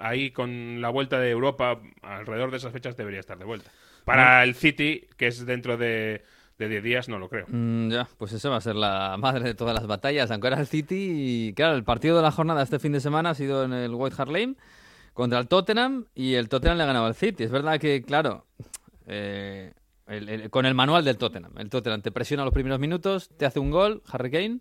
[0.00, 3.70] ahí con la vuelta de Europa, alrededor de esas fechas debería estar de vuelta.
[4.04, 6.24] Para el City, que es dentro de,
[6.58, 7.46] de 10 días, no lo creo.
[7.48, 10.30] Mm, ya, pues eso va a ser la madre de todas las batallas.
[10.30, 13.30] Aunque era el City, y claro, el partido de la jornada este fin de semana
[13.30, 14.56] ha sido en el White Hart Lane
[15.12, 17.44] contra el Tottenham y el Tottenham le ha ganado al City.
[17.44, 18.46] Es verdad que, claro,
[19.06, 19.72] eh,
[20.50, 21.56] con el manual del Tottenham.
[21.58, 24.60] El Tottenham te presiona los primeros minutos, te hace un gol, Harry Kane,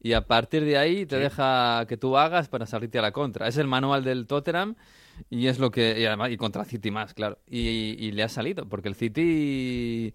[0.00, 3.48] y a partir de ahí te deja que tú hagas para salirte a la contra.
[3.48, 4.76] Es el manual del Tottenham
[5.28, 5.98] y es lo que.
[6.00, 7.38] Y además, y contra City más, claro.
[7.46, 10.14] Y, le ha salido, porque el City.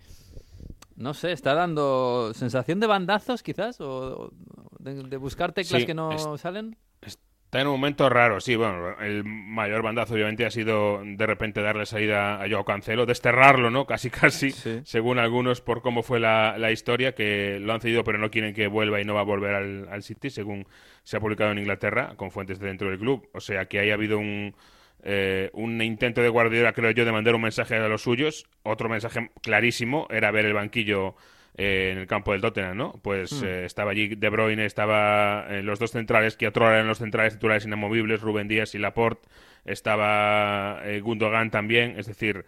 [0.95, 4.31] No sé, está dando sensación de bandazos, quizás, o
[4.79, 6.77] de, buscar teclas que no salen.
[7.53, 8.55] Está en un momento raro, sí.
[8.55, 13.69] Bueno, el mayor bandazo obviamente ha sido de repente darle salida a Joao Cancelo, desterrarlo,
[13.69, 13.85] ¿no?
[13.85, 18.31] Casi, casi, según algunos, por cómo fue la, historia, que lo han cedido pero no
[18.31, 20.65] quieren que vuelva y no va a volver al, City, según
[21.03, 23.29] se ha publicado en Inglaterra, con fuentes de dentro del club.
[23.35, 24.55] O sea, que haya habido un,
[25.03, 28.47] eh, un intento de Guardiola, creo yo, de mandar un mensaje a los suyos.
[28.63, 31.15] Otro mensaje clarísimo era ver el banquillo
[31.55, 32.99] eh, en el campo del Tottenham, ¿no?
[33.01, 33.45] Pues hmm.
[33.45, 37.33] eh, estaba allí De Bruyne, estaba en los dos centrales, que otro eran los centrales
[37.33, 39.27] titulares inamovibles, Rubén Díaz y Laporte,
[39.65, 42.45] estaba eh, Gundogan también, es decir,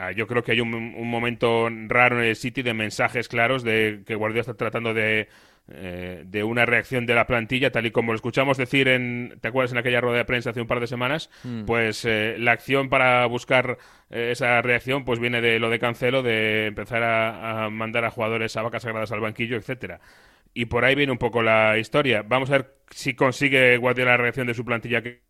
[0.00, 3.64] Ah, yo creo que hay un, un, momento raro en el City de mensajes claros
[3.64, 5.28] de que Guardiola está tratando de,
[5.70, 9.48] eh, de una reacción de la plantilla, tal y como lo escuchamos decir en, ¿te
[9.48, 11.28] acuerdas en aquella rueda de prensa hace un par de semanas?
[11.44, 11.64] Mm.
[11.66, 13.76] Pues eh, la acción para buscar
[14.08, 18.56] eh, esa reacción pues viene de lo de Cancelo, de empezar a, mandar a jugadores
[18.56, 20.00] a vacas sagradas al banquillo, etcétera.
[20.54, 22.22] Y por ahí viene un poco la historia.
[22.26, 25.20] Vamos a ver si consigue Guardiola la reacción de su plantilla que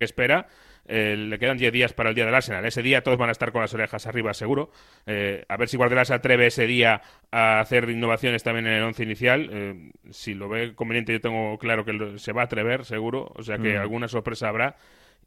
[0.00, 0.48] espera
[0.88, 2.64] eh, le quedan 10 días para el día del Arsenal.
[2.64, 4.70] Ese día todos van a estar con las orejas arriba, seguro.
[5.06, 8.82] Eh, a ver si Guardiola se atreve ese día a hacer innovaciones también en el
[8.82, 9.48] once inicial.
[9.52, 13.32] Eh, si lo ve conveniente, yo tengo claro que se va a atrever, seguro.
[13.34, 13.80] O sea que mm.
[13.80, 14.76] alguna sorpresa habrá.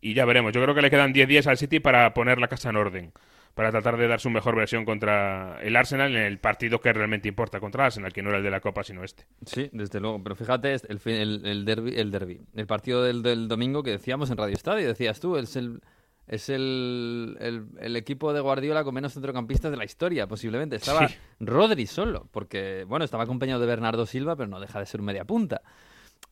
[0.02, 0.54] Y ya veremos.
[0.54, 3.12] Yo creo que le quedan 10 días al City para poner la casa en orden
[3.54, 7.28] para tratar de dar su mejor versión contra el Arsenal en el partido que realmente
[7.28, 9.26] importa contra el Arsenal, que no era el de la Copa, sino este.
[9.46, 10.22] Sí, desde luego.
[10.24, 14.30] Pero fíjate, el, el, el, derby, el derby, el partido del, del, domingo que decíamos
[14.30, 15.82] en Radio Estadio, decías tú, es el...
[16.28, 17.38] Es el,
[17.80, 20.76] el, equipo de Guardiola con menos centrocampistas de la historia, posiblemente.
[20.76, 21.10] Estaba
[21.40, 25.08] Rodri solo, porque, bueno, estaba acompañado de Bernardo Silva, pero no deja de ser un
[25.08, 25.64] media punta.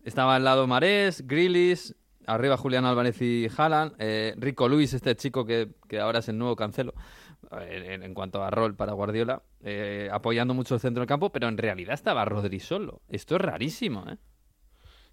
[0.03, 1.95] Estaba al lado Marés, Grillis,
[2.27, 3.93] Arriba Julián Álvarez y Haaland.
[3.99, 6.93] Eh, Rico Luis, este chico que, ahora es el nuevo cancelo
[7.61, 11.47] eh, en, cuanto a rol para Guardiola, eh, apoyando mucho el centro del campo, pero
[11.47, 13.01] en realidad estaba Rodri solo.
[13.07, 14.17] Esto es rarísimo, ¿eh?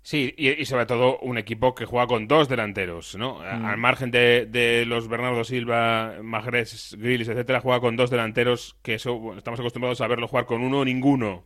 [0.03, 3.39] Sí, y, sobre todo un equipo que juega con dos delanteros, ¿no?
[3.39, 3.65] Mm.
[3.65, 9.35] Al margen de, los Bernardo Silva, Magres, Grillis, etcétera, juega con dos delanteros que eso,
[9.39, 11.45] estamos acostumbrados a verlo jugar con uno o ninguno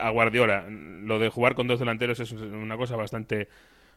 [0.00, 0.64] a Guardiola.
[0.68, 3.48] Lo de jugar con dos delanteros es una cosa bastante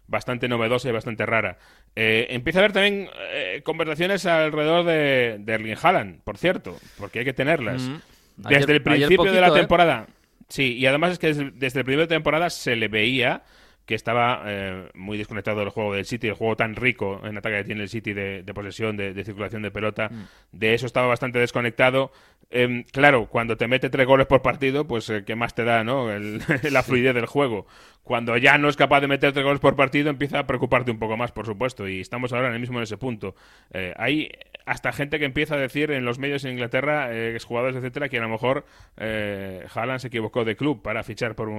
[0.08, 1.58] bastante novedosa y bastante rara.
[1.96, 7.20] Eh, empieza a haber también eh, conversaciones alrededor de, de Erling Haaland, por cierto, porque
[7.20, 7.84] hay que tenerlas.
[7.84, 7.96] Mm.
[8.38, 9.54] Desde el principio de la ¿eh?
[9.54, 10.08] temporada.
[10.50, 13.44] Sí, y además es que desde, desde el principio de temporada se le veía
[13.86, 17.58] que estaba eh, muy desconectado del juego del City, el juego tan rico en ataque
[17.58, 20.28] que tiene el City de, posesión, de, circulación de pelota, mm.
[20.54, 22.12] de eso estaba bastante desconectado.
[22.50, 25.84] Em, claro, cuando te mete tres goles por partido, pues eh, ¿qué más te da,
[25.84, 26.10] no?
[26.72, 27.68] la fluidez del juego.
[28.04, 31.00] Cuando ya no es capaz de meter tres goles por partido, empieza a preocuparte un
[31.00, 33.36] poco más, por supuesto, y estamos ahora en el mismo en ese punto.
[33.72, 34.30] Eh, hay
[34.66, 38.22] hasta gente que empieza a decir en los medios en Inglaterra, exjugadores, etcétera, que a
[38.22, 38.66] lo mejor
[38.98, 41.50] Haaland se equivocó de club para fichar por,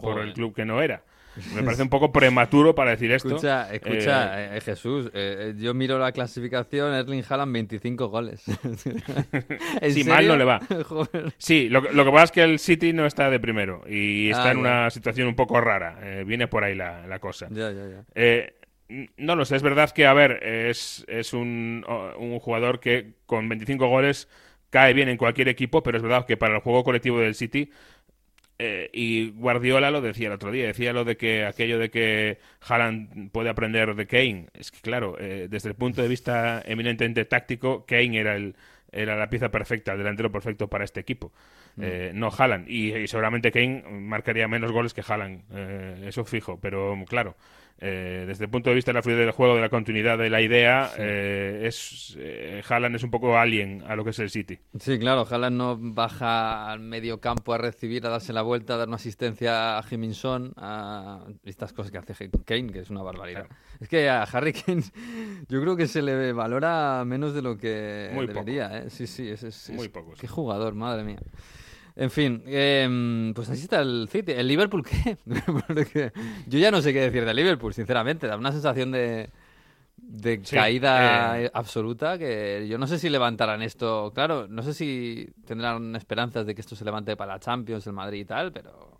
[0.00, 1.02] por el club que no era.
[1.54, 3.28] Me parece un poco prematuro para decir esto.
[3.28, 8.42] Escucha, escucha eh, eh, Jesús, eh, yo miro la clasificación, Erling Haaland 25 goles.
[9.90, 10.60] sí, mal no le va.
[11.38, 14.48] sí, lo, lo, que pasa es que el City no está de primero y está
[14.48, 15.98] ah, en una situación un poco rara.
[16.24, 17.48] viene por ahí la, la cosa.
[17.50, 19.04] Ya, ya, ya.
[19.16, 21.84] no lo sé, es verdad que, a ver, es, es un,
[22.18, 24.28] un jugador que con 25 goles
[24.70, 27.70] cae bien en cualquier equipo, pero es verdad que para el juego colectivo del City
[28.58, 32.38] eh, y Guardiola lo decía el otro día, decía lo de que aquello de que
[32.66, 34.46] Haaland puede aprender de Kane.
[34.54, 38.56] Es que claro, eh, desde el punto de vista eminentemente táctico, Kane era el
[38.92, 41.32] era la pieza perfecta, el delantero perfecto para este equipo.
[41.76, 41.82] Mm.
[41.84, 42.70] Eh, no Haaland.
[42.70, 45.42] Y, seguramente Kane marcaría menos goles que Haaland,
[46.06, 46.58] eso fijo.
[46.58, 47.36] Pero claro,
[47.78, 50.30] eh, desde el punto de vista de la fluidez del juego, de la continuidad de
[50.30, 54.30] la idea, eh, es eh, Haaland es un poco alien a lo que es el
[54.30, 54.58] City.
[54.80, 58.76] Sí, claro, Haaland no baja al medio campo a recibir, a darse la vuelta, a
[58.78, 63.46] dar una asistencia a Jiminson, a estas cosas que hace Kane, que es una barbaridad.
[63.78, 64.82] Es que a Harry Kane
[65.48, 68.88] yo creo que se le valora menos de lo que debería.
[68.88, 70.14] Sí, sí, es, Muy poco.
[70.18, 71.20] Qué jugador, madre mía.
[71.96, 74.32] En fin, em, pues así está el City.
[74.32, 75.16] ¿El Liverpool qué?
[76.46, 78.26] yo ya no sé qué decir del Liverpool, sinceramente.
[78.26, 79.30] Da una sensación de,
[79.96, 81.50] de caída eh.
[81.54, 84.12] absoluta que yo no sé si levantarán esto.
[84.14, 87.94] Claro, no sé si tendrán esperanzas de que esto se levante para la Champions, el
[87.94, 88.98] Madrid y tal, pero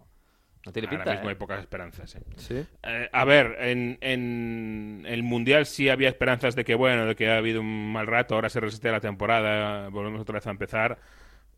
[0.65, 1.05] no tiene pinta.
[1.05, 1.33] Ahora mismo ¿eh?
[1.33, 2.15] hay pocas esperanzas.
[2.15, 2.23] ¿eh?
[2.37, 2.67] ¿Sí?
[3.13, 7.37] a ver, en, en, el Mundial sí había esperanzas de que, bueno, de que ha
[7.37, 10.99] habido un mal rato, ahora se resiste la temporada, volvemos otra vez a empezar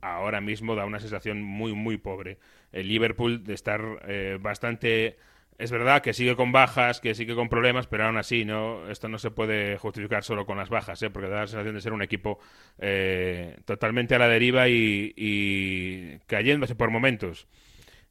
[0.01, 2.39] ahora mismo da una sensación muy, muy pobre.
[2.73, 5.17] El Liverpool de estar eh, bastante...
[5.59, 8.89] Es verdad que sigue con bajas, que sigue con problemas, pero aún así, ¿no?
[8.89, 11.11] Esto no se puede justificar solo con las bajas, ¿eh?
[11.11, 12.39] porque da la sensación de ser un equipo
[12.79, 17.49] eh, totalmente a la deriva y, y cayéndose por momentos.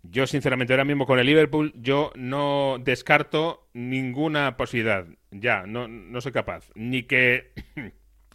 [0.04, 5.06] Yo, sinceramente, ahora mismo con el Liverpool, yo no descarto ninguna posibilidad.
[5.32, 6.70] Ya, no, no soy capaz.
[6.76, 7.52] Ni que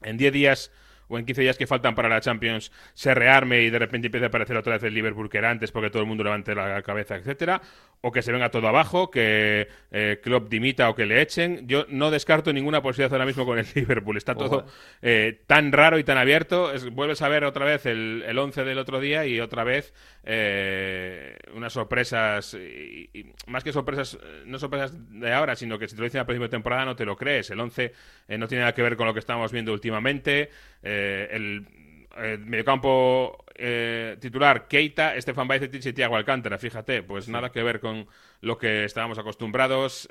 [0.02, 0.72] en 10 días
[1.12, 4.24] o en 15 días que faltan para la Champions se rearme y de repente empiece
[4.24, 6.80] a aparecer otra vez el Liverpool que era antes porque todo el mundo levante la
[6.82, 7.60] cabeza, etcétera,
[8.00, 11.68] o que se venga todo abajo, que eh, Klopp dimita o que le echen.
[11.68, 14.16] Yo no descarto ninguna posibilidad ahora mismo con el Liverpool.
[14.16, 14.64] Está todo
[15.02, 16.72] eh, tan raro y tan abierto.
[16.92, 19.92] vuelves a ver otra vez el, el 11 del otro día y otra vez
[20.24, 26.00] eh, unas sorpresas, y, más que sorpresas, no sorpresas de ahora, sino que si te
[26.00, 27.50] lo dicen a principio de temporada no te lo crees.
[27.50, 27.92] El 11
[28.38, 30.50] no tiene nada que ver con lo que estamos viendo últimamente.
[31.30, 31.66] El
[32.16, 37.80] eh, mediocampo eh, titular, Keita, Estefan Bajcetic y Thiago Alcántara, fíjate, pues nada que ver
[37.80, 38.06] con
[38.40, 40.08] lo que estábamos acostumbrados.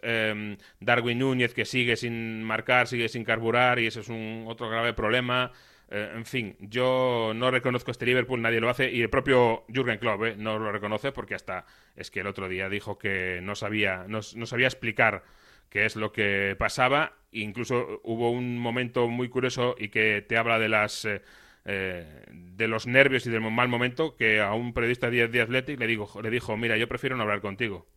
[0.79, 4.93] Darwin Núñez que sigue sin marcar, sigue sin carburar y eso es un otro grave
[4.93, 5.51] problema.
[5.91, 9.99] Eh, en fin, yo no reconozco este Liverpool, nadie lo hace, y el propio Jürgen
[9.99, 11.65] Klopp eh, no lo reconoce porque hasta
[11.97, 15.23] es que el otro día dijo que no sabía, no, no sabía explicar
[15.71, 17.13] qué es lo que pasaba.
[17.31, 21.21] Incluso hubo un momento muy curioso y que te habla de las eh,
[21.65, 25.87] eh, de los nervios y del mal momento que a un periodista de Athletic le,
[25.87, 27.87] digo, le dijo, mira, yo prefiero no hablar contigo.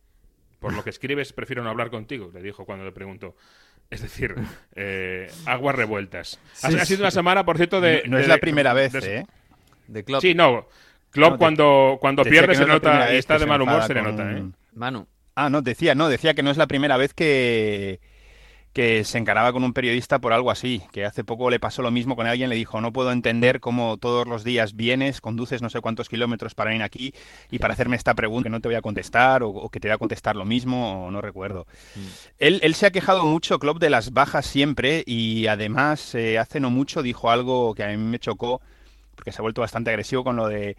[0.59, 3.35] Por lo que escribes, prefiero no hablar contigo, le dijo cuando le preguntó.
[3.89, 4.33] Es decir,
[4.75, 6.39] eh, aguas revueltas.
[6.63, 8.03] ha, ha sido una semana, por cierto, de...
[8.07, 9.25] No, es de- la primera vez, de- ¿eh?
[9.87, 10.21] De Klopp.
[10.21, 10.67] Sí, no.
[11.11, 13.61] Klopp No, cuando, cuando pierde que no se es nota y está que de mal
[13.61, 14.43] humor, se le con nota, ¿eh?
[14.73, 15.07] Manu.
[15.35, 17.99] Ah, no, decía, no, decía que no es la primera vez que,
[18.75, 21.91] que se encaraba con un periodista por algo así, que hace poco le pasó lo
[21.91, 25.69] mismo con alguien, le dijo, no puedo entender cómo todos los días vienes, conduces no
[25.69, 27.13] sé cuántos kilómetros para ir aquí
[27.51, 29.87] y para hacerme esta pregunta que no te voy a contestar o, o que te
[29.87, 31.67] voy a contestar lo mismo o no recuerdo.
[32.37, 36.59] Él, él se ha quejado mucho, Klopp, de las bajas siempre y además eh, hace
[36.59, 38.59] no mucho dijo algo que a mí me chocó
[39.15, 40.75] porque se ha vuelto bastante agresivo con lo de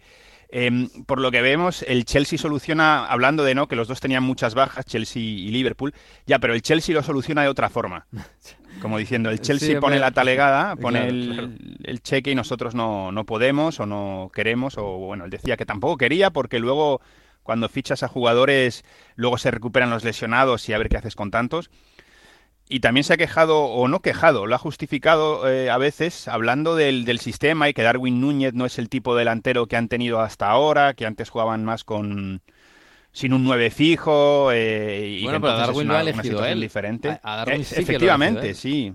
[0.49, 4.23] Em, por lo que vemos, el Chelsea soluciona, hablando de no, que los dos tenían
[4.23, 5.93] muchas bajas, Chelsea y Liverpool,
[6.25, 8.07] ya, pero el Chelsea lo soluciona de otra forma.
[8.81, 11.49] Como diciendo, el Chelsea Sí, pone la talegada, pone Claro, el, claro.
[11.83, 15.65] el cheque y nosotros no, no podemos o no queremos, o bueno, él decía que
[15.65, 17.01] tampoco quería porque luego
[17.43, 18.83] cuando fichas a jugadores,
[19.15, 21.69] luego se recuperan los lesionados y a ver qué haces con tantos.
[22.69, 26.75] Y también se ha quejado, o no quejado, lo ha justificado eh, a veces hablando
[26.75, 29.87] del, del sistema y que Darwin Núñez no es el tipo de delantero que han
[29.87, 32.41] tenido hasta ahora, que antes jugaban más con
[33.13, 34.51] sin un 9 fijo.
[34.51, 36.59] eh, y Bueno, que pero Darwin lo una- ha elegido situación él.
[36.61, 37.09] diferente.
[37.09, 38.93] A- a Darwin Eh, sí que lo ha efectivamente, sí.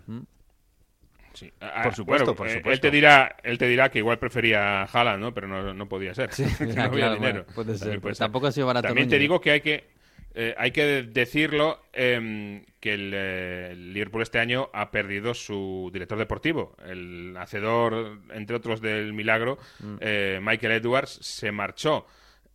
[1.32, 1.50] Sí.
[1.62, 2.82] Ah, Por supuesto, bueno, por eh, Él supuesto.
[2.82, 5.32] te dirá, él te dirá que igual prefería Haaland, ¿no?
[5.32, 6.30] Pero no, no podía ser.
[6.32, 7.18] Sí, no había dinero.
[7.18, 9.91] bueno, puede ser, También pero tampoco ha sido barato También te digo que hay que
[10.34, 15.90] eh, hay que decirlo em, que el, eh, el Liverpool este año ha perdido su
[15.92, 19.96] director deportivo, el hacedor, entre otros, del milagro, Mm.
[20.00, 22.06] eh, Michael Edwards, se marchó.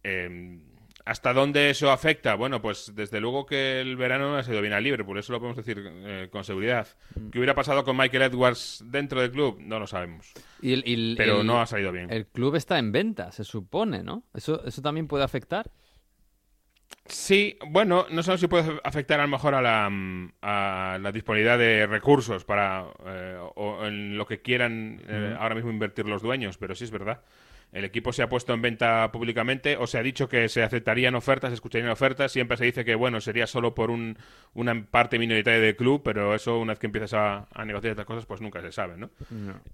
[0.03, 0.61] Em,
[1.05, 2.35] ¿Hasta dónde eso afecta?
[2.35, 5.39] Bueno, pues desde luego que el verano no ha sido bien al Liverpool, eso lo
[5.39, 6.85] podemos decir eh, con seguridad.
[7.15, 7.29] Mm.
[7.29, 9.57] ¿Qué hubiera pasado con Michael Edwards dentro del club?
[9.61, 10.33] No lo sabemos.
[10.61, 12.11] Y el- y el- Pero el- no ha salido bien.
[12.11, 14.23] El club está en venta, se supone, ¿no?
[14.33, 15.71] ¿Eso, eso también puede afectar?
[17.07, 21.11] Sí, bueno, no sé si puede afectar a lo mejor a la, mm, a la
[21.13, 26.21] disponibilidad de recursos para eh, o en lo que quieran eh, ahora mismo invertir los
[26.21, 27.21] dueños, pero sí es verdad.
[27.73, 31.15] El equipo se ha puesto en venta públicamente o se ha dicho que se aceptarían
[31.15, 32.31] ofertas, se escucharían ofertas.
[32.31, 34.17] Siempre se dice que bueno sería solo por un,
[34.53, 38.05] una parte minoritaria del club, pero eso una vez que empiezas a, a negociar estas
[38.05, 39.09] cosas, pues nunca se sabe, ¿no?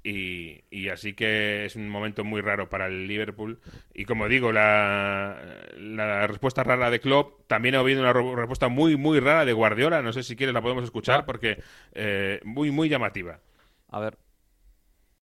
[0.03, 3.59] Y, y así que es un momento muy raro para el Liverpool.
[3.93, 5.37] Y como digo, la,
[5.77, 9.53] la respuesta rara de Klopp, también ha habido una re- respuesta muy, muy rara de
[9.53, 10.01] Guardiola.
[10.01, 11.61] No sé si quieres la podemos escuchar porque
[11.93, 13.39] eh, muy, muy llamativa.
[13.89, 14.17] A ver.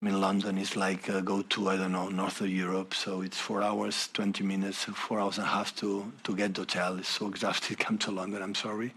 [0.08, 3.40] In London is like uh, go to I don't know North of Europe, so it's
[3.40, 7.00] four hours, 20 minutes, four hours and a half to to get the hotel.
[7.00, 7.78] It's so exhausted.
[7.86, 8.42] Come to London.
[8.42, 8.94] I'm sorry.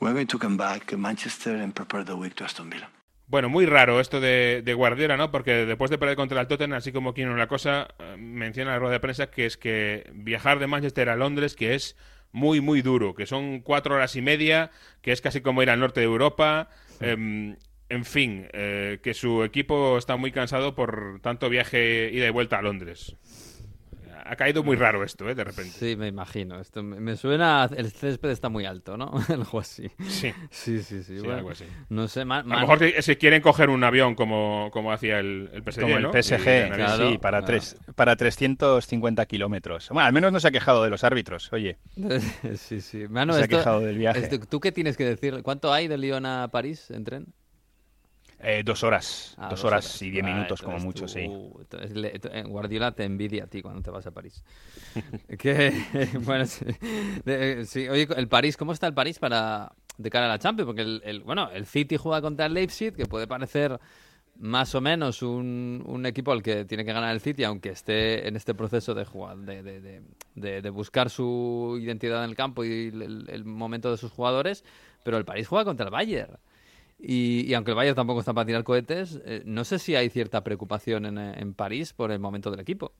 [0.00, 2.88] We're going to come back to Manchester and prepare the week to Aston Villa.
[3.26, 5.30] Bueno, muy raro esto de, de Guardiola, ¿no?
[5.30, 8.74] Porque después de perder contra el Tottenham, así como quiere la cosa, eh, menciona en
[8.74, 11.96] la rueda de prensa que es que viajar de Manchester a Londres, que es
[12.32, 14.70] muy, muy duro, que son cuatro horas y media,
[15.00, 16.68] que es casi como ir al norte de Europa.
[17.00, 17.56] em,
[17.88, 22.58] en fin, eh, que su equipo está muy cansado por tanto viaje ida y vuelta
[22.58, 23.16] a Londres.
[24.26, 25.34] Ha caído muy raro esto, ¿eh?
[25.34, 25.78] De repente.
[25.78, 26.58] Sí, me imagino.
[26.58, 27.68] Esto me suena.
[27.76, 29.12] El césped está muy alto, ¿no?
[29.28, 29.90] Algo así.
[30.08, 30.32] Sí.
[30.50, 31.16] Sí, sí, sí.
[31.16, 31.64] Sí, bueno, algo así.
[31.90, 35.18] No sé, ma- A lo mejor si, si quieren coger un avión como, como hacía
[35.18, 36.10] el, el PSG, Como el ¿no?
[36.10, 36.70] PSG, Y.
[36.74, 37.46] Claro, sí, para, claro.
[37.46, 39.90] tres, para 350 kilómetros.
[39.90, 41.76] Bueno, al menos no se ha quejado de los árbitros, oye.
[42.56, 43.06] sí, sí.
[43.08, 44.20] Manu, Se ha quejado del viaje.
[44.20, 45.42] esto- ¿Tú qué tienes que decir?
[45.42, 47.26] ¿Cuánto hay de Lyon a París en tren?
[48.40, 51.20] Eh, dos horas, Ah, dos, horas, y diez Ah, minutos como mucho, tú- sí.
[51.60, 51.92] entonces
[52.30, 54.42] eh, Guardiola te envidia a ti cuando te vas a París.
[55.38, 55.72] que,
[56.24, 56.64] bueno, sí,
[57.24, 60.38] De- eh, sí, oye, el París, ¿cómo está el París para de cara a la
[60.38, 60.66] Champions?
[60.66, 63.78] Porque el, el- bueno, el City juega contra el Leipzig, que puede parecer
[64.36, 68.26] más o menos un, un equipo al que tiene que ganar el City, aunque esté
[68.28, 70.02] en este proceso de jugar, de, de- de-
[70.34, 74.64] de- de buscar su identidad en el campo y el, el momento de sus jugadores,
[75.04, 76.36] pero el París juega contra el Bayern.
[76.98, 80.08] Y, y aunque el Bayern tampoco está para tirar cohetes, eh, no sé si hay
[80.10, 82.92] cierta preocupación en, eh, en París por el momento del equipo.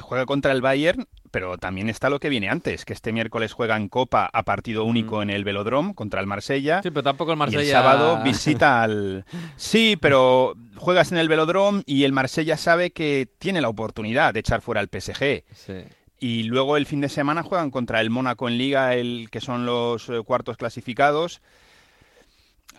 [0.00, 3.76] juega contra el Bayern, pero también está lo que viene antes, que este miércoles juega
[3.76, 6.82] en Copa a partido único en el Velodrome contra el Marsella.
[6.82, 7.62] Sí, pero tampoco el Y Marsella...
[7.62, 9.24] el sábado visita al...
[9.56, 14.40] Sí, pero juegas en el Velodrome y el Marsella sabe que tiene la oportunidad de
[14.40, 15.44] echar fuera al PSG.
[15.52, 15.74] Sí.
[16.20, 19.66] Y luego el fin de semana juegan contra el Mónaco en Liga, el que son
[19.66, 21.42] los eh, cuartos clasificados.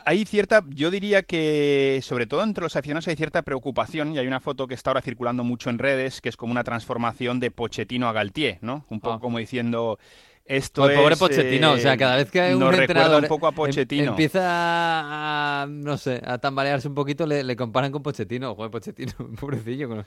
[0.09, 4.25] Hay cierta, yo diría que sobre todo entre los aficionados hay cierta preocupación y hay
[4.25, 7.51] una foto que está ahora circulando mucho en redes que es como una transformación de
[7.51, 8.85] Pochettino a Galtier, ¿no?
[8.89, 9.19] Un poco Ah.
[9.19, 9.99] como diciendo
[10.45, 13.21] esto Joder, pobre es, Pochettino, o sea, eh, cada vez que un nos recuerda entrenador
[13.21, 14.09] un poco a em- Pochettino.
[14.09, 18.55] empieza a, no sé, a tambalearse un poquito, le, le comparan con Pochettino.
[18.55, 19.87] Joder, Pochettino, pobrecillo.
[19.89, 20.05] con-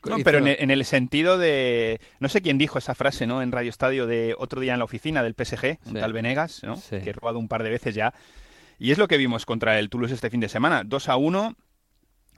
[0.00, 2.00] con- No, pero en el, en el sentido de.
[2.20, 3.42] No sé quién dijo esa frase, ¿no?
[3.42, 5.98] En Radio Estadio de otro día en la oficina del PSG, un Sí.
[5.98, 6.76] tal Venegas, ¿no?
[6.76, 6.98] Sí.
[7.02, 8.14] Que he robado un par de veces ya.
[8.80, 10.82] Y es lo que vimos contra el Toulouse este fin de semana.
[10.84, 11.54] 2 a 1.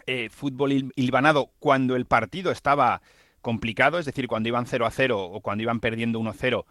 [0.07, 3.01] eh, fútbol hil- hilvanado cuando el partido estaba
[3.41, 6.67] complicado, es decir, cuando iban 0 a 0 o cuando iban perdiendo 1 a 0.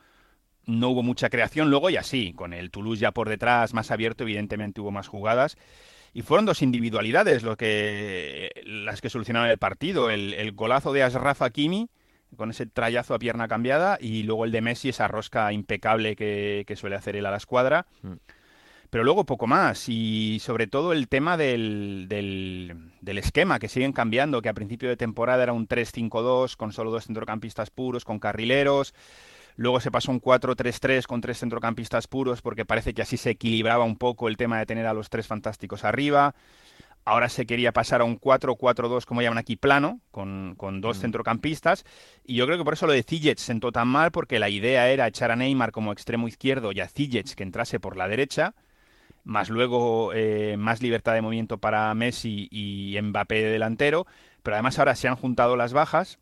[0.66, 4.24] No hubo mucha creación, luego y así, con el Toulouse ya por detrás, más abierto,
[4.24, 5.56] evidentemente hubo más jugadas.
[6.14, 10.10] Y fueron dos individualidades lo que, las que solucionaron el partido.
[10.10, 11.88] El, el golazo de Ashraf Hakimi,
[12.36, 16.66] con ese trayazo a pierna cambiada, y luego el de Messi, esa rosca impecable que,
[16.68, 17.88] que suele hacer él a la escuadra.
[18.02, 18.14] Mm.
[18.92, 23.94] Pero luego poco más, y sobre todo el tema del, del, del esquema, que siguen
[23.94, 28.20] cambiando, que a principio de temporada era un 3-5-2, con solo dos centrocampistas puros, con
[28.20, 28.94] carrileros.
[29.56, 33.86] Luego se pasó un 4-3-3 con tres centrocampistas puros porque parece que así se equilibraba
[33.86, 36.36] un poco el tema de tener a los tres fantásticos arriba.
[37.06, 41.86] Ahora se quería pasar a un 4-4-2, como llaman aquí, plano, con, con dos centrocampistas.
[42.26, 44.90] Y yo creo que por eso lo de Ziyech sentó tan mal, porque la idea
[44.90, 48.54] era echar a Neymar como extremo izquierdo y a Ziyech que entrase por la derecha,
[49.24, 54.06] más luego eh, más libertad de movimiento para Messi y Mbappé de delantero.
[54.44, 56.20] Pero además ahora se han juntado las bajas.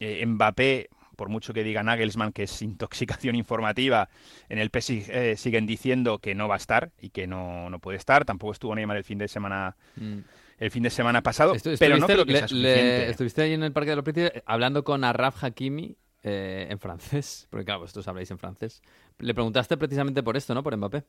[0.00, 4.08] Eh, Mbappé, por mucho que diga Nagelsmann que es intoxicación informativa,
[4.48, 7.78] en el PSG eh, siguen diciendo que no va a estar y que no, no
[7.78, 8.24] puede estar.
[8.24, 10.18] Tampoco estuvo Neymar el fin de semana Mm.
[10.58, 13.52] el fin de semana pasado, Estu- pero no creo que le- sea le- estuviste ahí
[13.52, 17.80] en el Parque de los Príncipes hablando con Arraf Hakimi eh, en francés, porque claro,
[17.80, 18.80] vosotros habláis en francés.
[19.18, 20.62] Le preguntaste precisamente por esto, ¿no?
[20.62, 21.04] Por Mbappé.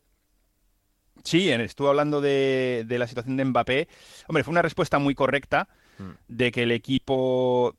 [1.24, 3.88] Sí, estuvo hablando de, de la situación de Mbappé.
[4.28, 5.68] Hombre, fue una respuesta muy correcta
[6.00, 6.12] Mm.
[6.28, 7.76] de que el equipo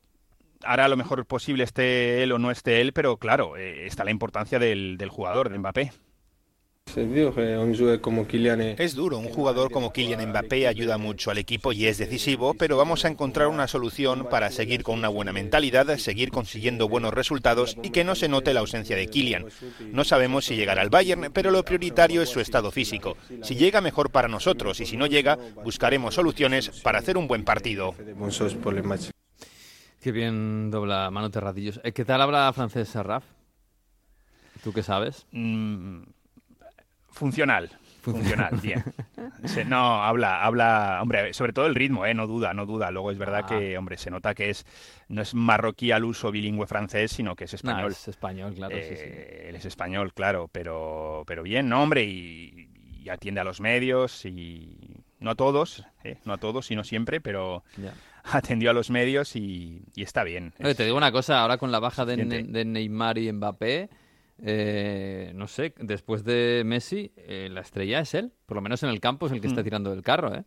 [0.63, 4.11] hará lo mejor posible, esté él o no esté él, pero claro, eh, está la
[4.11, 5.91] importancia del, del jugador, de Mbappé.
[8.77, 12.77] Es duro, un jugador como Kylian Mbappé ayuda mucho al equipo y es decisivo, pero
[12.77, 17.75] vamos a encontrar una solución para seguir con una buena mentalidad, seguir consiguiendo buenos resultados
[17.83, 19.47] y que no se note la ausencia de Kylian.
[19.91, 23.17] No sabemos si llegará al Bayern, pero lo prioritario es su estado físico.
[23.41, 27.43] Si llega mejor para nosotros y si no llega, buscaremos soluciones para hacer un buen
[27.43, 27.93] partido.
[29.99, 31.81] Qué bien dobla Mano Terradillos.
[31.83, 33.25] Eh, ¿Qué tal habla francés Arraf?
[34.63, 35.25] ¿Tú qué sabes?
[35.31, 36.03] Mm,
[37.15, 37.71] funcional.
[38.01, 38.83] Funcional, bien.
[39.45, 42.13] Se- no, habla, habla, hombre, sobre todo el ritmo, ¿eh?
[42.13, 42.91] no duda, no duda.
[42.91, 43.47] Luego es verdad Ah.
[43.47, 44.63] que, hombre, se nota que es
[45.09, 47.91] no es marroquí al uso bilingüe francés, sino que es No, español.
[47.91, 48.93] es español, claro, sí, sí.
[48.97, 52.69] Eh, Él es español, claro, pero, pero bien, no, hombre, y,
[53.03, 54.77] y atiende a los medios y
[55.19, 56.17] no a todos, ¿eh?
[56.25, 57.63] no a todos, sino siempre, pero
[58.23, 60.53] atendió a los medios y, y está bien.
[60.59, 62.17] Oye, Es- te digo una cosa, ahora con la baja de.
[62.17, 63.89] Ne- de Neymar y Mbappé,
[64.43, 68.33] eh, no sé, después de Messi, eh, la estrella es él.
[68.45, 69.63] Por lo menos en el campo es el que está Mm.
[69.63, 70.43] tirando del carro, ¿eh?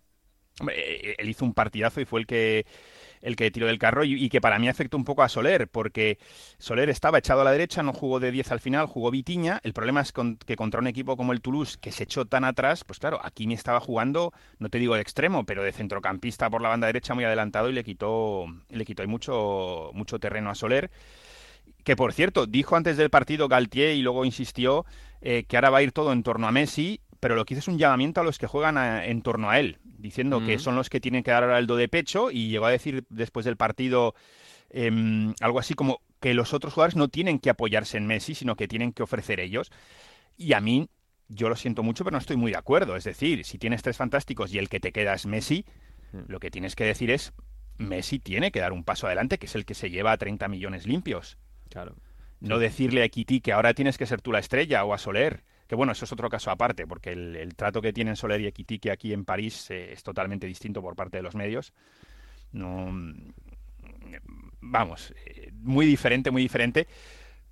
[0.61, 0.77] Hombre,
[1.13, 2.67] eh, él hizo un partidazo y fue el que
[3.23, 5.69] el que tiró del carro y, y que para mí afectó un poco a Soler,
[5.69, 6.19] porque
[6.59, 9.61] Soler estaba echado a la derecha, no jugó de 10 al final, jugó Vitiña.
[9.65, 12.45] El problema es con- que contra un equipo como el Toulouse, que se echó tan
[12.45, 16.63] atrás, pues claro, Hakimi estaba jugando, no te digo de extremo, pero de centrocampista por
[16.63, 20.55] la banda derecha muy adelantado y le quitó, le quitó ahí mucho, mucho terreno a
[20.55, 20.91] Soler.
[21.89, 24.85] Que por cierto, dijo antes del partido Galtier y luego insistió
[25.23, 27.61] eh, que ahora va a ir todo en torno a Messi, pero lo que hizo
[27.61, 30.61] es un llamamiento a los que juegan a- en torno a él, diciendo que Mm.
[30.61, 33.07] son los que tienen que dar ahora el do de pecho y llegó a decir
[33.09, 34.15] después del partido
[34.71, 38.55] em, algo así como que los otros jugadores no tienen que apoyarse en Messi, sino
[38.55, 39.71] que tienen que ofrecer ellos.
[40.37, 40.91] Y a mí,
[41.29, 42.97] yo lo siento mucho, pero no estoy muy de acuerdo.
[42.97, 45.65] Es decir, si tienes tres fantásticos y el que te queda es Messi,
[46.13, 46.19] Mm.
[46.31, 47.33] lo que tienes que decir es,
[47.79, 50.49] Messi tiene que dar un paso adelante, que es el que se lleva a 30
[50.49, 51.39] millones limpios.
[51.69, 51.95] Claro.
[52.41, 55.43] No decirle a Ekiti que ahora tienes que ser tú la estrella o a Soler.
[55.67, 58.47] Que bueno, eso es otro caso aparte, porque el, el trato que tienen Soler y
[58.47, 61.75] Ekitike aquí en París eh, es totalmente distinto por parte de los medios.
[62.53, 63.33] No, mm,
[64.61, 66.87] vamos, eh, muy diferente, muy diferente,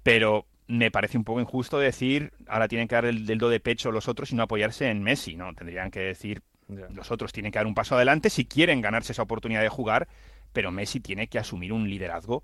[0.02, 3.60] pero me parece un poco injusto decir ahora tienen que dar el, el do de
[3.60, 5.54] pecho los otros y no apoyarse en Messi, ¿no?
[5.54, 9.22] Tendrían que decir los otros tienen que dar un paso adelante si quieren ganarse esa
[9.22, 10.08] oportunidad de jugar,
[10.52, 12.42] pero Messi tiene que asumir un liderazgo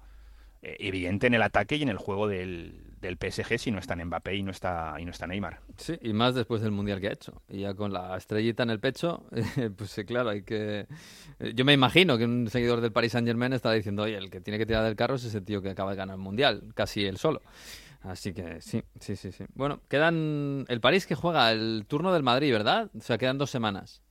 [0.62, 4.36] evidente en el ataque y en el juego del, del PSG si no está Mbappé
[4.36, 5.60] y no está, y no está Neymar.
[5.76, 7.42] Sí, y más después del Mundial que ha hecho.
[7.48, 9.24] Y ya con la estrellita en el pecho,
[9.76, 10.86] pues claro, hay que...
[11.54, 14.56] Yo me imagino que un seguidor del Paris Saint-Germain está diciendo, oye, el que tiene
[14.56, 17.18] que tirar del carro es ese tío que acaba de ganar el Mundial, casi él
[17.18, 17.42] solo.
[18.02, 19.44] Así que sí, sí, sí, sí.
[19.54, 22.90] Bueno, quedan el París que juega el turno del Madrid, ¿verdad?
[22.96, 24.02] O sea, quedan dos semanas.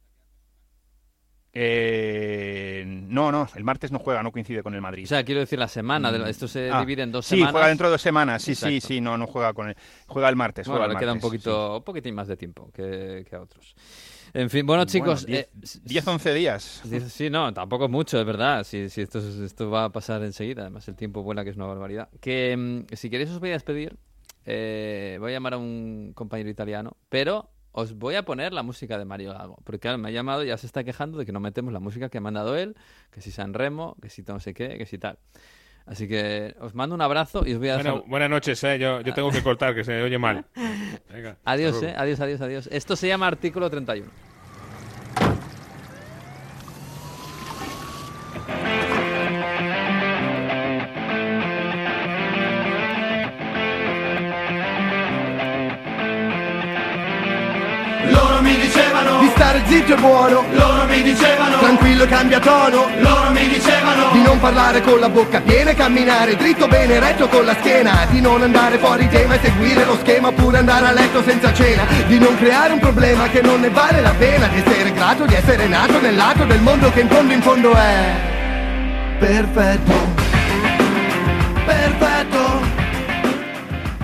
[1.54, 5.04] Eh, no, no, el martes no juega, no coincide con el Madrid.
[5.04, 7.52] O sea, quiero decir la semana, de, esto se Ah, divide en dos sí, semanas.
[7.52, 8.88] juega dentro de dos semanas, sí, sí, Exacto.
[8.88, 9.76] sí, no, no juega con el,
[10.08, 10.66] juega el martes.
[10.68, 13.42] Bueno, juega le el queda un poquito, un poquitín más de tiempo que, que a
[13.42, 13.76] otros.
[14.34, 15.50] En fin, bueno, chicos, Bueno, eh,
[15.84, 16.82] 10, 11 días.
[17.10, 18.64] Sí, no, tampoco es mucho, es verdad.
[18.64, 21.58] Si, si esto, es- esto va a pasar enseguida, además el tiempo vuela, que es
[21.58, 22.08] una barbaridad.
[22.22, 23.98] Que mm, si queréis os voy a despedir.
[24.46, 28.98] eh, voy a llamar a un compañero italiano, pero os voy a poner la música
[28.98, 29.58] de Mario Gago.
[29.64, 31.80] Porque claro, me ha llamado y ya se está quejando de que no metemos la
[31.80, 32.76] música que ha mandado él,
[33.12, 35.18] que si San Remo, que si no sé qué, que si tal.
[35.86, 37.76] Así que os mando un abrazo y os voy a.
[37.76, 38.78] Bueno, buenas noches, eh.
[38.78, 40.46] yo, yo tengo que cortar, que se oye mal.
[41.12, 41.94] Venga, Adiós, eh.
[41.98, 42.70] Adiós, adiós, adiós.
[42.72, 44.31] Esto se llama artículo 31.
[59.72, 60.44] Zitto e buono.
[60.52, 62.90] Loro mi dicevano tranquillo e cambia tono.
[63.00, 67.30] Loro mi dicevano di non parlare con la bocca piena e camminare dritto bene retto
[67.30, 68.06] con la schiena.
[68.10, 71.84] Di non andare fuori tema e seguire lo schema oppure andare a letto senza cena.
[72.06, 74.48] Di non creare un problema che non ne vale la pena.
[74.48, 77.74] Di essere grato di essere nato nel lato del mondo che in fondo in fondo
[77.74, 78.40] è
[79.20, 79.94] Perfetto.
[81.66, 82.62] Perfetto.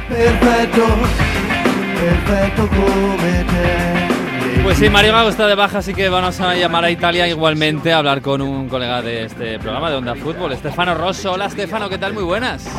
[0.08, 0.86] Perfetto.
[2.00, 3.37] Perfetto come
[4.78, 7.98] sí, Mario Gago está de baja, así que vamos a llamar a Italia igualmente a
[7.98, 11.32] hablar con un colega de este programa de Onda Fútbol, Estefano Rosso.
[11.32, 12.14] Hola, Estefano, ¿qué tal?
[12.14, 12.70] Muy buenas.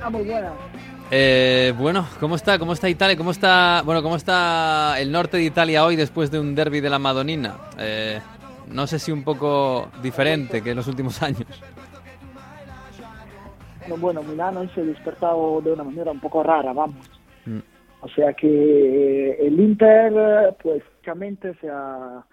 [0.00, 0.52] Ah, muy buena.
[1.10, 2.56] Eh, bueno, ¿cómo está?
[2.56, 3.16] ¿Cómo está Italia?
[3.16, 6.90] ¿Cómo está, bueno, cómo está el norte de Italia hoy después de un derby de
[6.90, 7.56] la Madonina?
[7.78, 8.20] Eh,
[8.68, 11.46] no sé si un poco diferente que en los últimos años.
[13.88, 17.21] No, bueno, Milano hoy se ha despertado de una manera un poco rara, vamos.
[18.02, 18.04] Mm.
[18.04, 22.24] O sea que eh, el Inter, pues, básicamente se ha,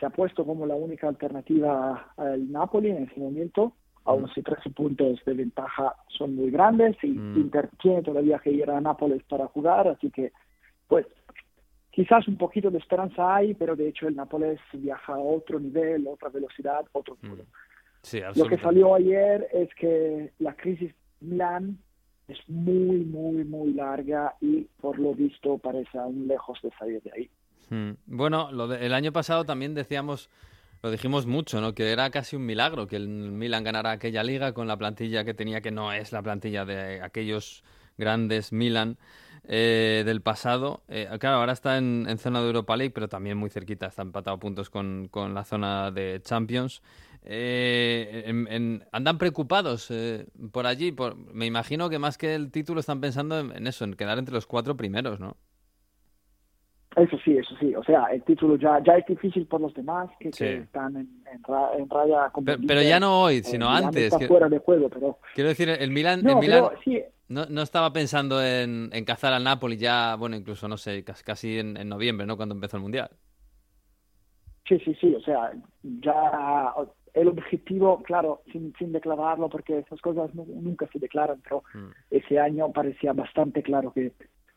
[0.00, 3.72] se ha puesto como la única alternativa al Napoli en ese momento.
[4.04, 7.36] Aún si 13 puntos de ventaja son muy grandes y Mm.
[7.38, 10.32] Inter tiene todavía que ir a Nápoles para jugar, así que,
[10.86, 11.06] pues,
[11.90, 16.06] quizás un poquito de esperanza hay, pero de hecho el Nápoles viaja a otro nivel,
[16.06, 17.40] otra velocidad, otro Mm.
[18.02, 21.78] Sí, Lo que salió ayer es que la crisis Milán
[22.28, 27.12] es muy, muy, muy larga y por lo visto parece aún lejos de salir de
[27.12, 27.30] ahí.
[27.70, 27.96] Mm.
[28.06, 30.28] Bueno, lo de- el año pasado también decíamos,
[30.82, 31.74] lo dijimos mucho, ¿no?
[31.74, 35.34] Que era casi un milagro que el Milan ganara aquella liga con la plantilla que
[35.34, 37.62] tenía, que no es la plantilla de aquellos
[37.98, 38.98] grandes Milan
[39.48, 40.82] eh, del pasado.
[40.88, 44.38] Eh, claro, ahora está en, zona de Europa League, pero también muy cerquita, está empatado
[44.38, 46.82] puntos con, con la zona de Champions.
[47.28, 50.92] Eh, en- en- andan preocupados eh, por allí.
[50.92, 54.18] Por, me imagino que más que el título están pensando en, en eso, en quedar
[54.18, 55.36] entre los cuatro primeros, ¿no?
[56.96, 57.74] Eso sí, eso sí.
[57.74, 60.44] O sea, el título ya, ya es difícil por los demás que, que Sí.
[60.44, 64.04] están en, en, ra- en raya Pero, pero ya no hoy, Eh, sino antes.
[64.04, 65.18] Está que- fuera de juego, pero...
[65.34, 69.34] Quiero decir, el Milan, No, el Milan pero sí, no, no estaba pensando en, cazar
[69.34, 72.36] al Napoli ya, bueno, incluso, no sé, cas- casi en, en noviembre, ¿no?
[72.38, 73.10] Cuando empezó el Mundial.
[74.68, 75.52] Sí, sí, sí, o sea,
[75.82, 76.74] ya
[77.14, 81.90] el objetivo, claro, sin, sin declararlo, porque esas cosas nu- nunca se declaran, pero Mm.
[82.10, 84.12] ese año parecía bastante claro que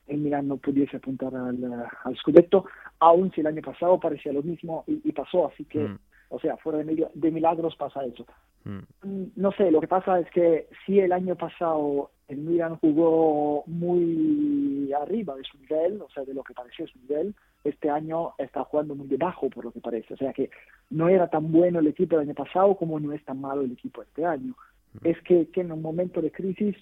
[0.08, 2.66] el Milan no pudiese apuntar al, al Scudetto,
[3.00, 6.00] aun si el año pasado parecía lo mismo y, y pasó, así que, Mm.
[6.32, 8.26] o sea, fuera de, de milagros pasa eso.
[8.66, 13.64] Mm, No sé, lo que pasa es que si el año pasado el Milan jugó
[13.68, 17.34] muy arriba de su nivel, o sea, de lo que parecía su nivel,
[17.64, 20.14] este año está jugando muy debajo por lo que parece.
[20.14, 20.50] O sea que
[20.90, 23.72] no era tan bueno el equipo el año pasado como no es tan malo el
[23.72, 24.56] equipo este año.
[25.04, 26.76] Es que tiene un momento de crisis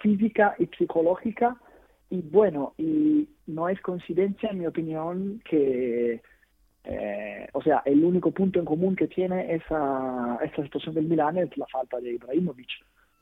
[0.00, 1.56] física y psicológica
[2.10, 6.20] y bueno, y no es coincidencia en mi opinión que
[6.84, 11.36] eh, o sea, el único punto en común que tiene esa, esa situación del Milán
[11.38, 12.70] es la falta de Ibrahimovic,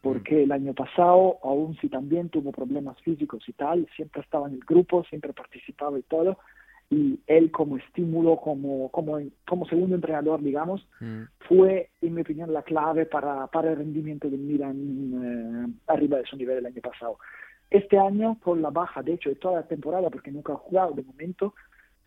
[0.00, 4.54] porque el año pasado, aun si también tuvo problemas físicos y tal, siempre estaba en
[4.54, 6.38] el grupo, siempre participaba y todo,
[6.90, 11.22] y él como estímulo, como, como, como segundo entrenador, digamos, Mm.
[11.40, 16.24] fue, en mi opinión, la clave para, para el rendimiento del Milan eh, arriba de
[16.24, 17.18] su nivel el año pasado.
[17.70, 20.92] Este año, con la baja, de hecho, de toda la temporada, porque nunca ha jugado
[20.92, 21.54] de momento,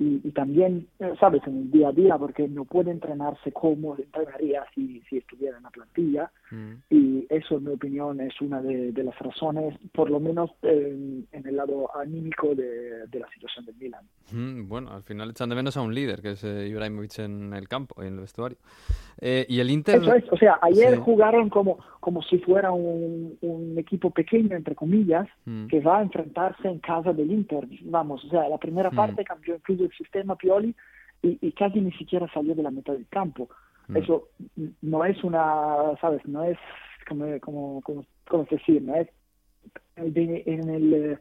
[0.03, 4.65] y, también, eh, sabes, en el día a día, porque no puede entrenarse como entrenaría
[4.73, 6.31] si, si estuviera en la plantilla.
[6.49, 6.71] Mm.
[6.89, 11.55] Y eso, en mi opinión, es una de, las razones, por lo menos en el
[11.55, 14.03] lado anímico de, la situación del Milan.
[14.31, 17.53] Mm, bueno, al final echan de menos a un líder, que es eh, Ibrahimovic en
[17.53, 18.57] el campo, en el vestuario.
[19.19, 20.01] Eh, y el Inter...
[20.01, 24.73] Eso es, o sea, ayer jugaron como, como si fuera un, un equipo pequeño, entre
[24.73, 25.67] comillas, mm.
[25.67, 27.67] que va a enfrentarse en casa del Inter.
[27.83, 30.75] Vamos, o sea, la primera parte cambió incluso el sistema Pioli
[31.21, 33.49] y, casi ni siquiera salió de la mitad del campo.
[33.87, 33.97] Mm.
[33.97, 34.29] Eso
[34.81, 36.25] no es una, ¿sabes?
[36.25, 36.57] No es,
[37.07, 37.81] como, como,
[38.27, 39.07] como, decir, no es
[39.97, 41.19] en el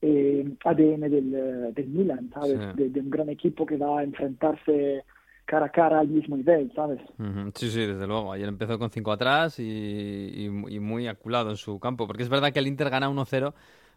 [0.00, 2.58] eh, ADN del, del, Milan, ¿sabes?
[2.76, 5.04] De, un gran equipo que va a enfrentarse
[5.44, 7.00] cara a cara al mismo nivel, ¿sabes?
[7.54, 8.32] Sí, sí, desde luego.
[8.32, 12.52] Ayer empezó con 5 atrás y, y, muy aculado en su campo, porque es verdad
[12.52, 13.52] que el Inter gana 1-0,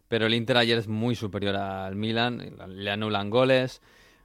[0.09, 3.81] pero el Inter ayer es muy superior al Milan, le anulan goles.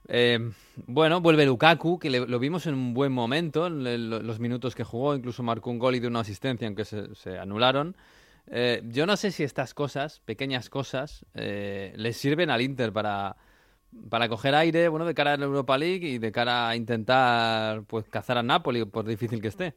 [0.07, 0.51] Eh,
[0.87, 5.15] bueno, vuelve Lukaku, que lo vimos en un buen momento, en los minutos que jugó,
[5.15, 7.95] incluso marcó un gol y dio una asistencia, aunque se, anularon.
[8.47, 13.37] Eh, yo no sé si estas cosas, pequeñas cosas, eh, les sirven al Inter para,
[14.09, 17.83] para coger aire, bueno, de cara a la Europa League y de cara a intentar
[17.83, 19.75] pues cazar a Napoli, por difícil que esté.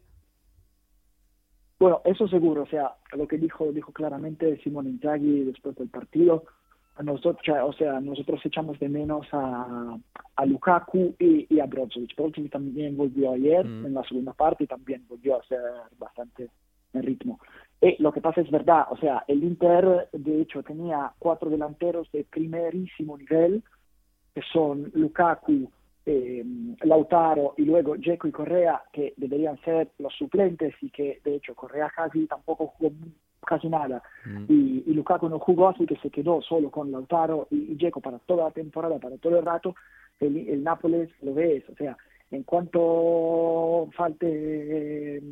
[1.79, 6.45] Bueno, eso seguro, o sea, lo que dijo dijo claramente Simone Inzaghi después del partido,
[7.03, 9.99] nosotros, o sea, nosotros echamos de menos a,
[10.37, 12.15] a Lukaku y, a Brozovic.
[12.17, 13.87] Brozovic también volvió ayer mm.
[13.87, 15.61] en la segunda parte y también volvió a ser
[15.99, 16.49] bastante
[16.93, 17.41] en ritmo.
[17.81, 22.11] Y lo que pasa es verdad, o sea, el Inter de hecho tenía cuatro delanteros
[22.13, 23.63] de primerísimo nivel,
[24.35, 25.71] que son Lukaku,
[26.07, 26.45] eh,
[26.83, 31.55] Lautaro y luego Jeco y Correa, que deberían ser los suplentes y que de hecho
[31.55, 32.95] Correa casi tampoco jugó
[33.45, 34.03] casi nada.
[34.25, 34.45] Mm.
[34.49, 38.19] Y, y, Lukaku no jugó, así que se quedó solo con Lautaro y, y para
[38.21, 39.75] toda la temporada, para todo el rato.
[40.21, 41.97] El, el Nápoles lo ves, o sea,
[42.31, 44.27] en cuanto falte
[45.17, 45.23] eh,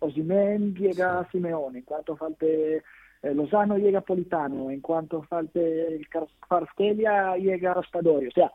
[0.00, 2.82] Osimen, llega Simeone, en cuanto falte
[3.22, 6.00] eh, Lozano, llega Politano, en cuanto falte
[6.48, 8.28] Kvaratskhelia, llega Raspadori.
[8.28, 8.52] O sea,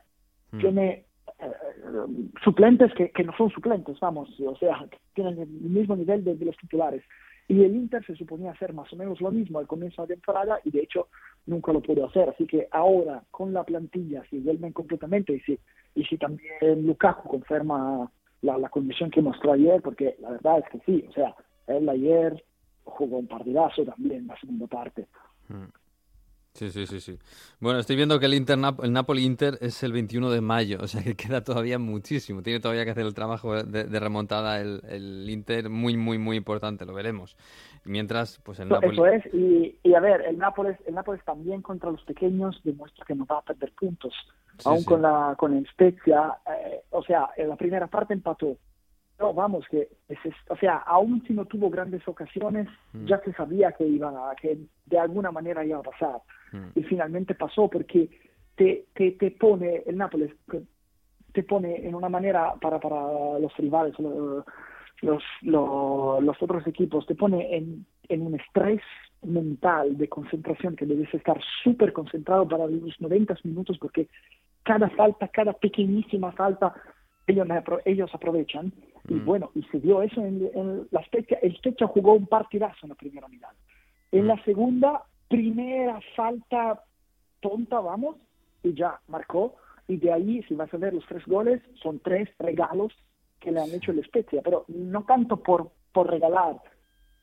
[0.51, 0.59] mm.
[0.59, 1.05] tiene
[1.39, 1.51] eh,
[2.43, 6.57] suplentes que, que, no son suplentes, vamos, o sea, tienen el mismo nivel de los
[6.57, 7.03] titulares.
[7.48, 10.16] Y el Inter se suponía hacer más o menos lo mismo al comienzo de la
[10.16, 11.10] temporada y de hecho
[11.46, 12.30] nunca lo pudo hacer.
[12.30, 15.60] Así que ahora con la plantilla, si vuelven completamente y si,
[15.96, 18.10] y si también Lukaku confirma
[18.41, 21.36] la, la condición que mostró ayer, porque la verdad es que sí, o sea,
[21.68, 22.44] él ayer
[22.86, 25.08] jugó un partidazo también en la segunda parte.
[25.50, 25.83] Mm.
[26.54, 27.18] Sí, sí, sí, sí.
[27.60, 31.01] Bueno, estoy viendo que el, Inter, el Napoli-Inter es el 21 de mayo, o sea
[31.04, 32.43] que queda todavía muchísimo.
[32.43, 36.86] Tiene todavía que hacer el trabajo de, remontada el, el, Inter, muy, muy, muy importante,
[36.86, 37.36] lo veremos.
[37.86, 38.93] Mientras, pues el Napoli...
[38.93, 43.04] Eso es, y, y, a ver, el Nápoles, el Nápoles también contra los pequeños demuestra
[43.06, 44.14] que no va a perder puntos.
[44.64, 48.58] Aún con la con el Spezia, eh, o sea, en la primera parte empató,
[49.24, 49.88] no, vamos, que,
[50.49, 53.05] o sea, aún si no tuvo grandes ocasiones, mm.
[53.05, 54.11] ya se sabía que iba,
[54.41, 56.17] que de alguna manera iba a pasar.
[56.51, 56.78] Mm.
[56.78, 58.09] Y finalmente pasó porque
[58.55, 60.32] te, te, te pone, el Nápoles,
[61.32, 64.43] te pone en una manera para, para los rivales, los,
[65.01, 68.82] los, los, otros equipos, te pone en, en un estrés
[69.21, 74.09] mental de concentración que debes estar súper concentrado para los 90 minutos porque
[74.63, 76.74] cada falta, cada pequeñísima falta
[77.28, 77.47] ellos,
[77.86, 78.74] ellos aprovechan.
[79.07, 79.26] Y mm.
[79.26, 81.39] bueno, y se dio eso en, la Spezia.
[81.41, 83.51] El Spezia jugó un partidazo en la primera mitad.
[84.11, 84.43] En la mm.
[84.43, 86.84] segunda, primera falta
[87.41, 88.17] tonta, vamos,
[88.63, 89.55] y ya marcó.
[89.88, 92.93] Y de ahí, si vas a ver los tres goles, son tres regalos
[93.39, 96.61] que le han hecho el Spezia, pero no tanto por, por regalar,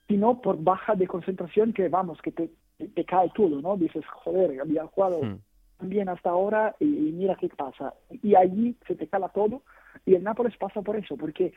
[0.07, 2.51] sino por baja de concentración que, vamos, que te,
[2.95, 3.79] te cae todo, ¿no?
[3.79, 5.89] Dices, joder, había jugado mm.
[5.89, 7.95] bien hasta ahora y, y, mira qué pasa.
[8.23, 9.63] Y allí se te cala todo
[10.07, 11.53] y el Nápoles pasa por eso, porque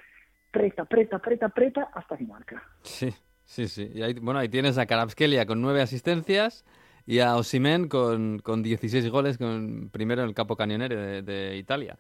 [0.52, 2.64] preta, preta, preta, preta hasta que marca.
[2.82, 3.10] Sí,
[3.44, 3.90] sí, sí.
[3.94, 6.66] Y ahí, bueno, ahí tienes a Karabskelia con nueve asistencias
[7.06, 11.98] y a Osimen con, con 16 goles, con, primero en el capo cañonero de, Italia.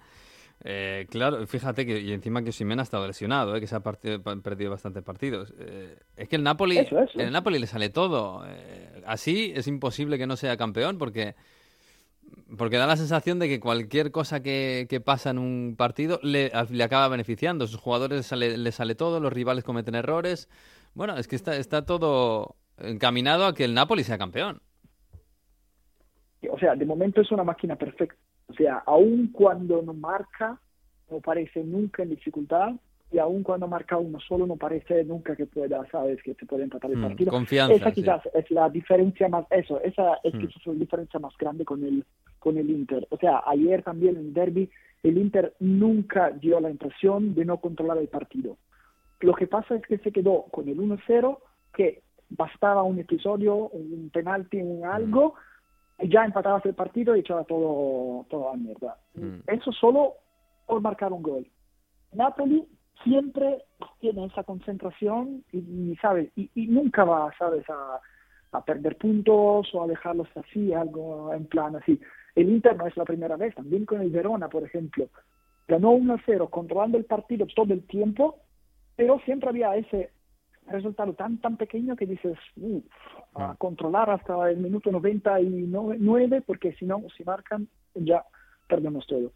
[0.63, 3.81] Eh, claro, fíjate que y encima que Osimen ha estado lesionado, eh, que se ha
[3.81, 5.53] perdido bastantes partidos.
[5.59, 8.45] Eh, es que el Napoli, el Napoli le sale todo.
[9.05, 11.35] así es imposible que no sea campeón porque
[12.57, 16.84] porque da la sensación de que cualquier cosa que, pasa en un partido le, le
[16.84, 17.67] acaba beneficiando.
[17.67, 20.49] Sus jugadores le sale todo, los rivales cometen errores.
[20.93, 24.61] Bueno, es que está, está todo encaminado a que el Napoli sea campeón.
[26.51, 28.17] O sea, de momento es una máquina perfecta.
[28.47, 30.59] O sea, aun cuando no marca,
[31.09, 32.73] no parece nunca en dificultad,
[33.14, 36.64] y aún cuando marca uno solo no parece nunca que pueda, sabes, que se puede
[36.64, 37.32] empatar el Mm, partido.
[37.32, 38.01] confianza, Esa sí.
[38.01, 40.39] quizás es la diferencia más, eso, esa es Mm.
[40.39, 42.03] quizás la diferencia más grande con el,
[42.39, 43.07] con el Inter.
[43.11, 44.68] O sea, ayer también en el derby,
[45.03, 48.57] el Inter nunca dio la impresión de no controlar el partido.
[49.20, 51.39] Lo que pasa es que se quedó con el 1-0,
[51.74, 55.36] que bastaba un episodio, un penalti, un algo,
[55.99, 58.97] y ya empatabas el partido y echaba todo, todo a la mierda.
[59.45, 60.16] Eso solo
[60.66, 61.47] por marcar un gol.
[62.14, 62.68] Napoli
[63.04, 63.64] siempre
[63.99, 66.32] tiene esa concentración y, y, ¿sabes?
[66.36, 67.70] Y, y nunca va, ¿sabes?
[67.70, 67.99] A,
[68.54, 71.99] a perder puntos o a dejarlos así, algo en plan así.
[72.36, 75.08] El Inter no es la primera vez, también con el Verona, por ejemplo.
[75.68, 78.39] Ganó 1-0 controlando el partido todo el tiempo,
[78.95, 80.12] pero siempre había ese
[80.68, 82.84] resultado tan tan pequeño que dices, uff,
[83.36, 88.24] a controlar hasta el minuto 99, porque si no, si marcan, ya
[88.68, 89.32] perdemos todo.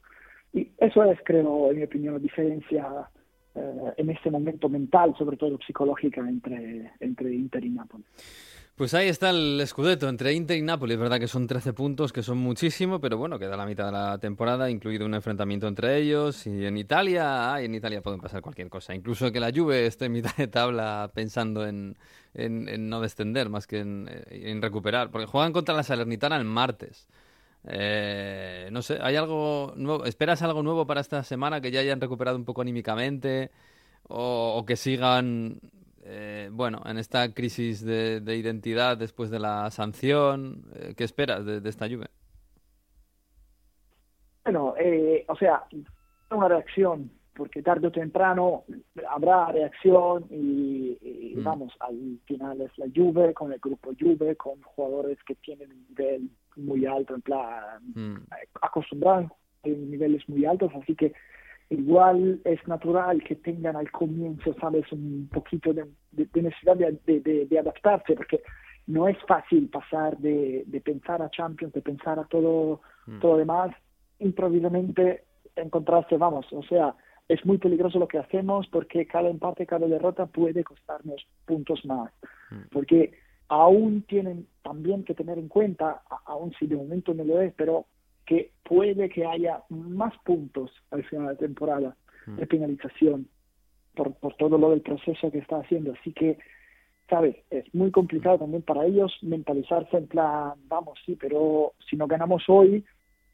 [0.54, 3.10] Y eso es, creo, en mi opinión, la diferencia
[3.58, 8.04] eh, en este momento mental, sobre todo psicológica, entre, entre Inter y Napoli.
[8.78, 10.94] Pues ahí está el Scudetto entre Inter y Napoli.
[10.94, 13.92] Es verdad que son 13 puntos, que son muchísimo, pero bueno, queda la mitad de
[13.94, 16.46] la temporada, incluido un enfrentamiento entre ellos.
[16.46, 18.94] Y en Italia, ay, en Italia pueden pasar cualquier cosa.
[18.94, 21.98] Incluso que la Juve esté en mitad de tabla pensando en,
[22.36, 25.10] en, no descender más que en, en, recuperar.
[25.10, 27.08] Porque juegan contra la Salernitana el martes.
[27.66, 30.06] Eh, no sé, ¿hay algo nuevo?
[30.06, 31.62] ¿Esperas algo nuevo para esta semana?
[31.62, 33.52] ¿Que ya hayan recuperado un poco anímicamente?
[34.04, 35.60] ¿O, o que sigan
[36.10, 41.46] eh, bueno, en esta crisis de, de, identidad después de la sanción, eh, ¿qué esperas
[41.46, 42.10] de, de, esta lluvia?
[44.46, 45.66] Bueno, eh, o sea,
[46.32, 48.64] una reacción, porque tarde o temprano
[49.10, 51.44] habrá reacción y, y mm.
[51.44, 55.88] vamos, al final es la Juve, con el grupo Juve, con jugadores que tienen un
[55.90, 58.16] nivel muy alto, en plan, mm.
[58.62, 59.32] acostumbrados
[59.64, 61.14] a niveles muy altos, así que
[61.70, 67.46] igual es natural que tengan al comienzo, sabes, un poquito de, de, de necesidad de,
[67.50, 68.42] de, adaptarse, porque
[68.88, 73.20] no es fácil pasar de, pensar a Champions, de pensar a todo, mm.
[73.20, 73.72] todo demás,
[74.20, 75.24] improvisamente
[75.56, 76.96] encontrarse, vamos, o sea,
[77.28, 82.12] es muy peligroso lo que hacemos porque cada empate, cada derrota puede costarnos puntos más,
[82.52, 82.70] mm.
[82.72, 83.20] porque
[83.50, 87.86] aún tienen también que tener en cuenta, aún si de momento no lo es, pero
[88.26, 91.96] que puede que haya más puntos al final de la temporada
[92.26, 93.28] de penalización
[93.96, 95.94] por, por todo lo del proceso que está haciendo.
[95.94, 96.38] Así que,
[97.10, 97.38] ¿sabes?
[97.50, 102.44] Es muy complicado también para ellos mentalizarse en plan, vamos, sí, pero si no ganamos
[102.50, 102.84] hoy,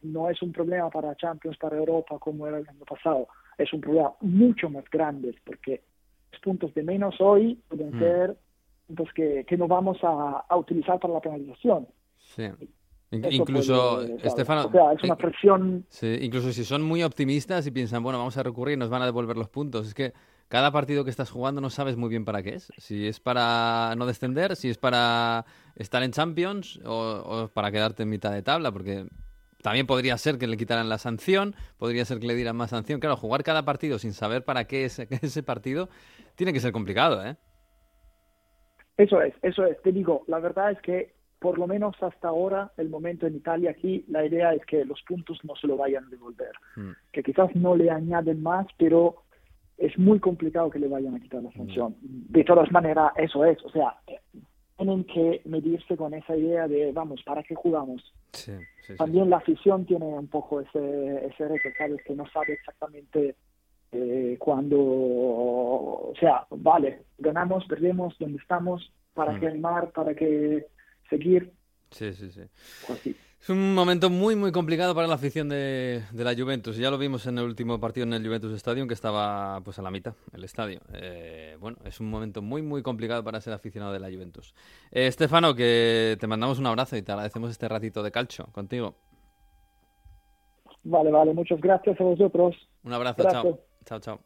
[0.03, 3.27] no es un problema para Champions, para Europa, como era el año pasado.
[3.57, 5.81] Es un problema mucho más grande, porque
[6.31, 8.35] los puntos de menos hoy pueden Mm.
[8.87, 11.87] Puntos que, que no vamos a, a utilizar para la penalización.
[12.17, 12.43] Sí.
[13.11, 14.25] In- Eso Incluso, puede, ¿sabes?
[14.25, 18.01] Estefano, O sea, es una eh, presión sí, incluso si son muy optimistas y piensan,
[18.01, 20.13] bueno, vamos a recurrir y nos van a devolver los puntos, es que
[20.47, 22.71] cada partido que estás jugando no sabes muy bien para qué es.
[22.77, 26.91] Si es para no descender, si es para estar en Champions o,
[27.25, 29.05] o para quedarte en mitad de tabla, porque
[29.61, 32.99] también podría ser que le quitaran la sanción, podría ser que le dieran más sanción.
[32.99, 35.87] Claro, jugar cada partido sin saber para qué es ese partido
[36.35, 37.37] tiene que ser complicado, ¿eh?
[38.97, 39.81] Eso es, eso es.
[39.81, 41.13] Te digo, la verdad es que
[41.43, 45.01] por lo menos hasta ahora, el momento en Italia aquí, la idea es que los
[45.01, 46.53] puntos no se lo vayan a devolver.
[46.77, 46.91] Mm.
[47.11, 49.23] Que quizás no le añaden más, pero
[49.77, 51.97] es muy complicado que le vayan a quitar la sanción.
[52.01, 53.61] De todas maneras, eso es.
[53.65, 53.97] O sea,
[54.77, 58.01] tienen que medirse con esa idea de, vamos, ¿para qué jugamos?
[58.31, 58.95] Sí, sí, sí.
[58.95, 62.01] También la afición tiene un poco ese, ese reto, ¿sabes?
[62.05, 63.35] Que no sabe exactamente
[63.93, 69.39] eh, cuándo, o sea, vale, ganamos, perdemos, dónde estamos, para Mm.
[69.39, 70.67] qué animar, para qué
[71.09, 71.51] seguir,
[71.91, 72.41] Sí, sí, sí.
[72.91, 73.15] así.
[73.39, 76.77] Es un momento muy, muy complicado para la afición de, de la Juventus.
[76.77, 79.81] Ya lo vimos en el último partido en el Juventus Stadium, que estaba pues a
[79.81, 80.79] la mitad, el estadio.
[80.93, 84.55] Eh, bueno, es un momento muy, muy complicado para ser aficionado de la Juventus.
[84.91, 88.95] Eh, Estefano, que te mandamos un abrazo y te agradecemos este ratito de calcio contigo.
[90.85, 92.55] Vale, vale, muchas gracias a vosotros.
[92.83, 93.43] Un abrazo, Gracias.
[93.43, 93.72] chao.
[93.85, 94.19] Chao, chao.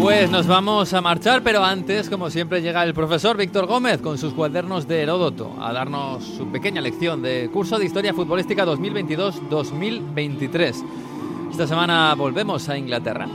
[0.00, 4.18] Pues nos vamos a marchar, pero antes, como siempre, llega el profesor Víctor Gómez con
[4.18, 10.84] sus cuadernos de Heródoto a darnos su pequeña lección de curso de Historia Futbolística 2022-2023.
[11.50, 13.28] Esta semana volvemos a Inglaterra.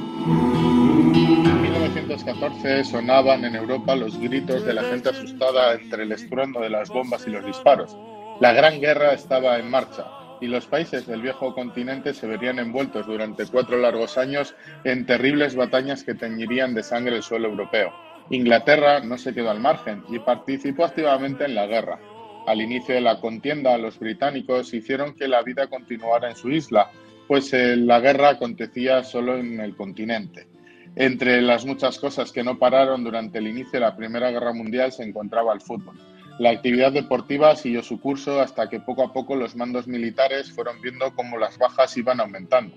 [2.03, 6.69] En 1914 sonaban en Europa los gritos de la gente asustada entre el estruendo de
[6.69, 7.97] las bombas y los disparos.
[8.41, 10.05] La Gran Guerra estaba en marcha
[10.41, 15.55] y los países del viejo continente se verían envueltos durante cuatro largos años en terribles
[15.55, 17.93] batallas que teñirían de sangre el suelo europeo.
[18.31, 21.99] Inglaterra no se quedó al margen y participó activamente en la guerra.
[22.45, 26.91] Al inicio de la contienda, los británicos hicieron que la vida continuara en su isla,
[27.29, 30.52] pues eh, la guerra acontecía solo en el continente.
[30.95, 34.91] Entre las muchas cosas que no pararon durante el inicio de la Primera Guerra Mundial
[34.91, 35.99] se encontraba el fútbol.
[36.37, 40.79] La actividad deportiva siguió su curso hasta que poco a poco los mandos militares fueron
[40.81, 42.75] viendo cómo las bajas iban aumentando.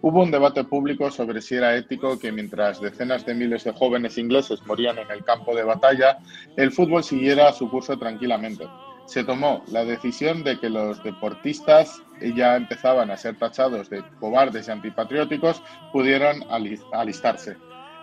[0.00, 4.18] Hubo un debate público sobre si era ético que mientras decenas de miles de jóvenes
[4.18, 6.18] ingleses morían en el campo de batalla,
[6.56, 8.66] el fútbol siguiera su curso tranquilamente
[9.06, 12.02] se tomó la decisión de que los deportistas
[12.34, 16.44] ya empezaban a ser tachados de cobardes y antipatrióticos, pudieran
[16.92, 17.56] alistarse.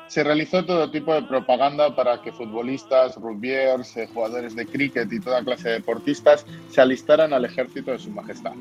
[0.08, 5.20] Se realizó todo tipo de propaganda para que futbolistas, rugbyers, eh, jugadores de cricket y
[5.20, 8.54] toda clase de deportistas se alistaran al ejército de su majestad.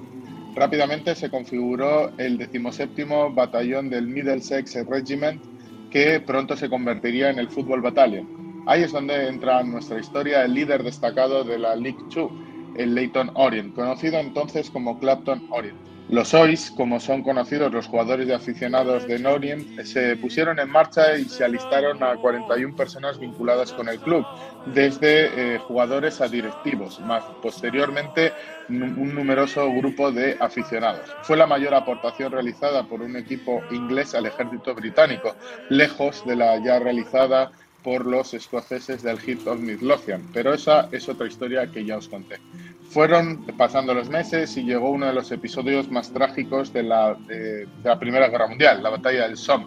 [0.55, 5.43] Rápidamente se configuró el 17 Batallón del Middlesex Regiment,
[5.91, 10.45] que pronto se convertiría en el Fútbol Battalion, Ahí es donde entra en nuestra historia
[10.45, 12.31] el líder destacado de la League Two,
[12.77, 15.93] el Leyton Orient, conocido entonces como Clapton Orient.
[16.09, 21.17] Los OIS, como son conocidos los jugadores y aficionados de Orient, se pusieron en marcha
[21.17, 24.27] y se alistaron a 41 personas vinculadas con el club,
[24.67, 28.33] desde eh, jugadores a directivos, más posteriormente
[28.69, 31.09] un numeroso grupo de aficionados.
[31.23, 35.35] Fue la mayor aportación realizada por un equipo inglés al ejército británico,
[35.71, 37.53] lejos de la ya realizada
[37.83, 42.09] por los escoceses del Hit of Midlothian, pero esa es otra historia que ya os
[42.09, 42.39] conté.
[42.91, 47.67] Fueron pasando los meses y llegó uno de los episodios más trágicos de la, de,
[47.83, 49.67] la Primera Guerra Mundial, la batalla del Somme.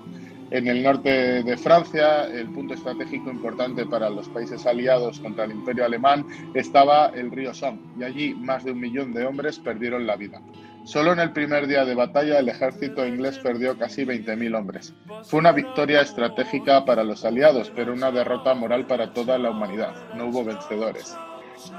[0.52, 5.52] En el norte de Francia, el punto estratégico importante para los países aliados contra el
[5.52, 10.06] imperio alemán estaba el río Somme, y allí más de un millón de hombres perdieron
[10.06, 10.42] la vida.
[10.84, 14.94] Solo en el primer día de batalla el ejército inglés perdió casi 20.000 hombres.
[15.24, 19.96] Fue una victoria estratégica para los aliados, pero una derrota moral para toda la humanidad.
[20.14, 21.18] No hubo vencedores.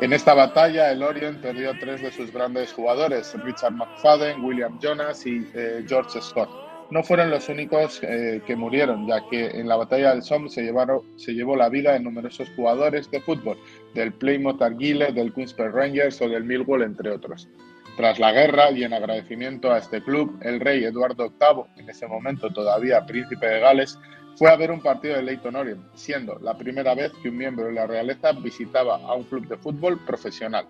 [0.00, 5.24] En esta batalla, el Orient perdió tres de sus grandes jugadores, Richard McFadden, William Jonas
[5.24, 6.65] y eh, George Scott.
[6.91, 10.72] No fueron los únicos eh, que murieron, ya que en la batalla del Somme se,
[11.16, 13.59] se llevó la vida de numerosos jugadores de fútbol,
[13.95, 17.49] del Plymouth Argyle, del Queens Park Rangers o del Millwall, entre otros.
[17.97, 22.07] Tras la guerra y en agradecimiento a este club, el rey Eduardo VIII, en ese
[22.07, 23.99] momento todavía príncipe de Gales,
[24.37, 27.66] fue a ver un partido de Leyton Orient, siendo la primera vez que un miembro
[27.66, 30.66] de la realeza visitaba a un club de fútbol profesional.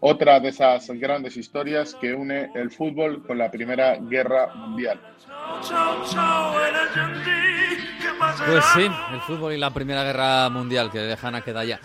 [0.00, 5.00] Otra de esas grandes historias que une el fútbol con la Primera Guerra Mundial.
[8.46, 11.80] Pues sí, el fútbol y la Primera Guerra Mundial que dejan a ya.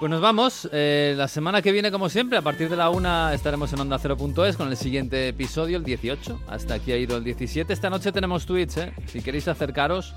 [0.00, 0.66] Pues nos vamos.
[0.72, 3.98] Eh, la semana que viene, como siempre, a partir de la una estaremos en Onda
[3.98, 6.40] 0.es con el siguiente episodio, el 18.
[6.48, 7.70] Hasta aquí ha ido el 17.
[7.70, 8.94] Esta noche tenemos Twitch, ¿eh?
[9.08, 10.14] Si queréis acercaros,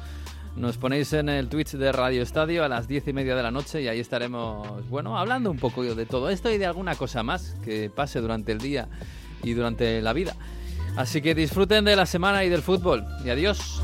[0.56, 3.52] nos ponéis en el Twitch de Radio Estadio a las diez y media de la
[3.52, 7.24] noche y ahí estaremos, bueno, hablando un poco de todo esto y de alguna cosa
[7.24, 8.88] más que pase durante el día
[9.44, 10.36] y durante la vida.
[10.96, 13.06] Así que disfruten de la semana y del fútbol.
[13.26, 13.82] Y adiós.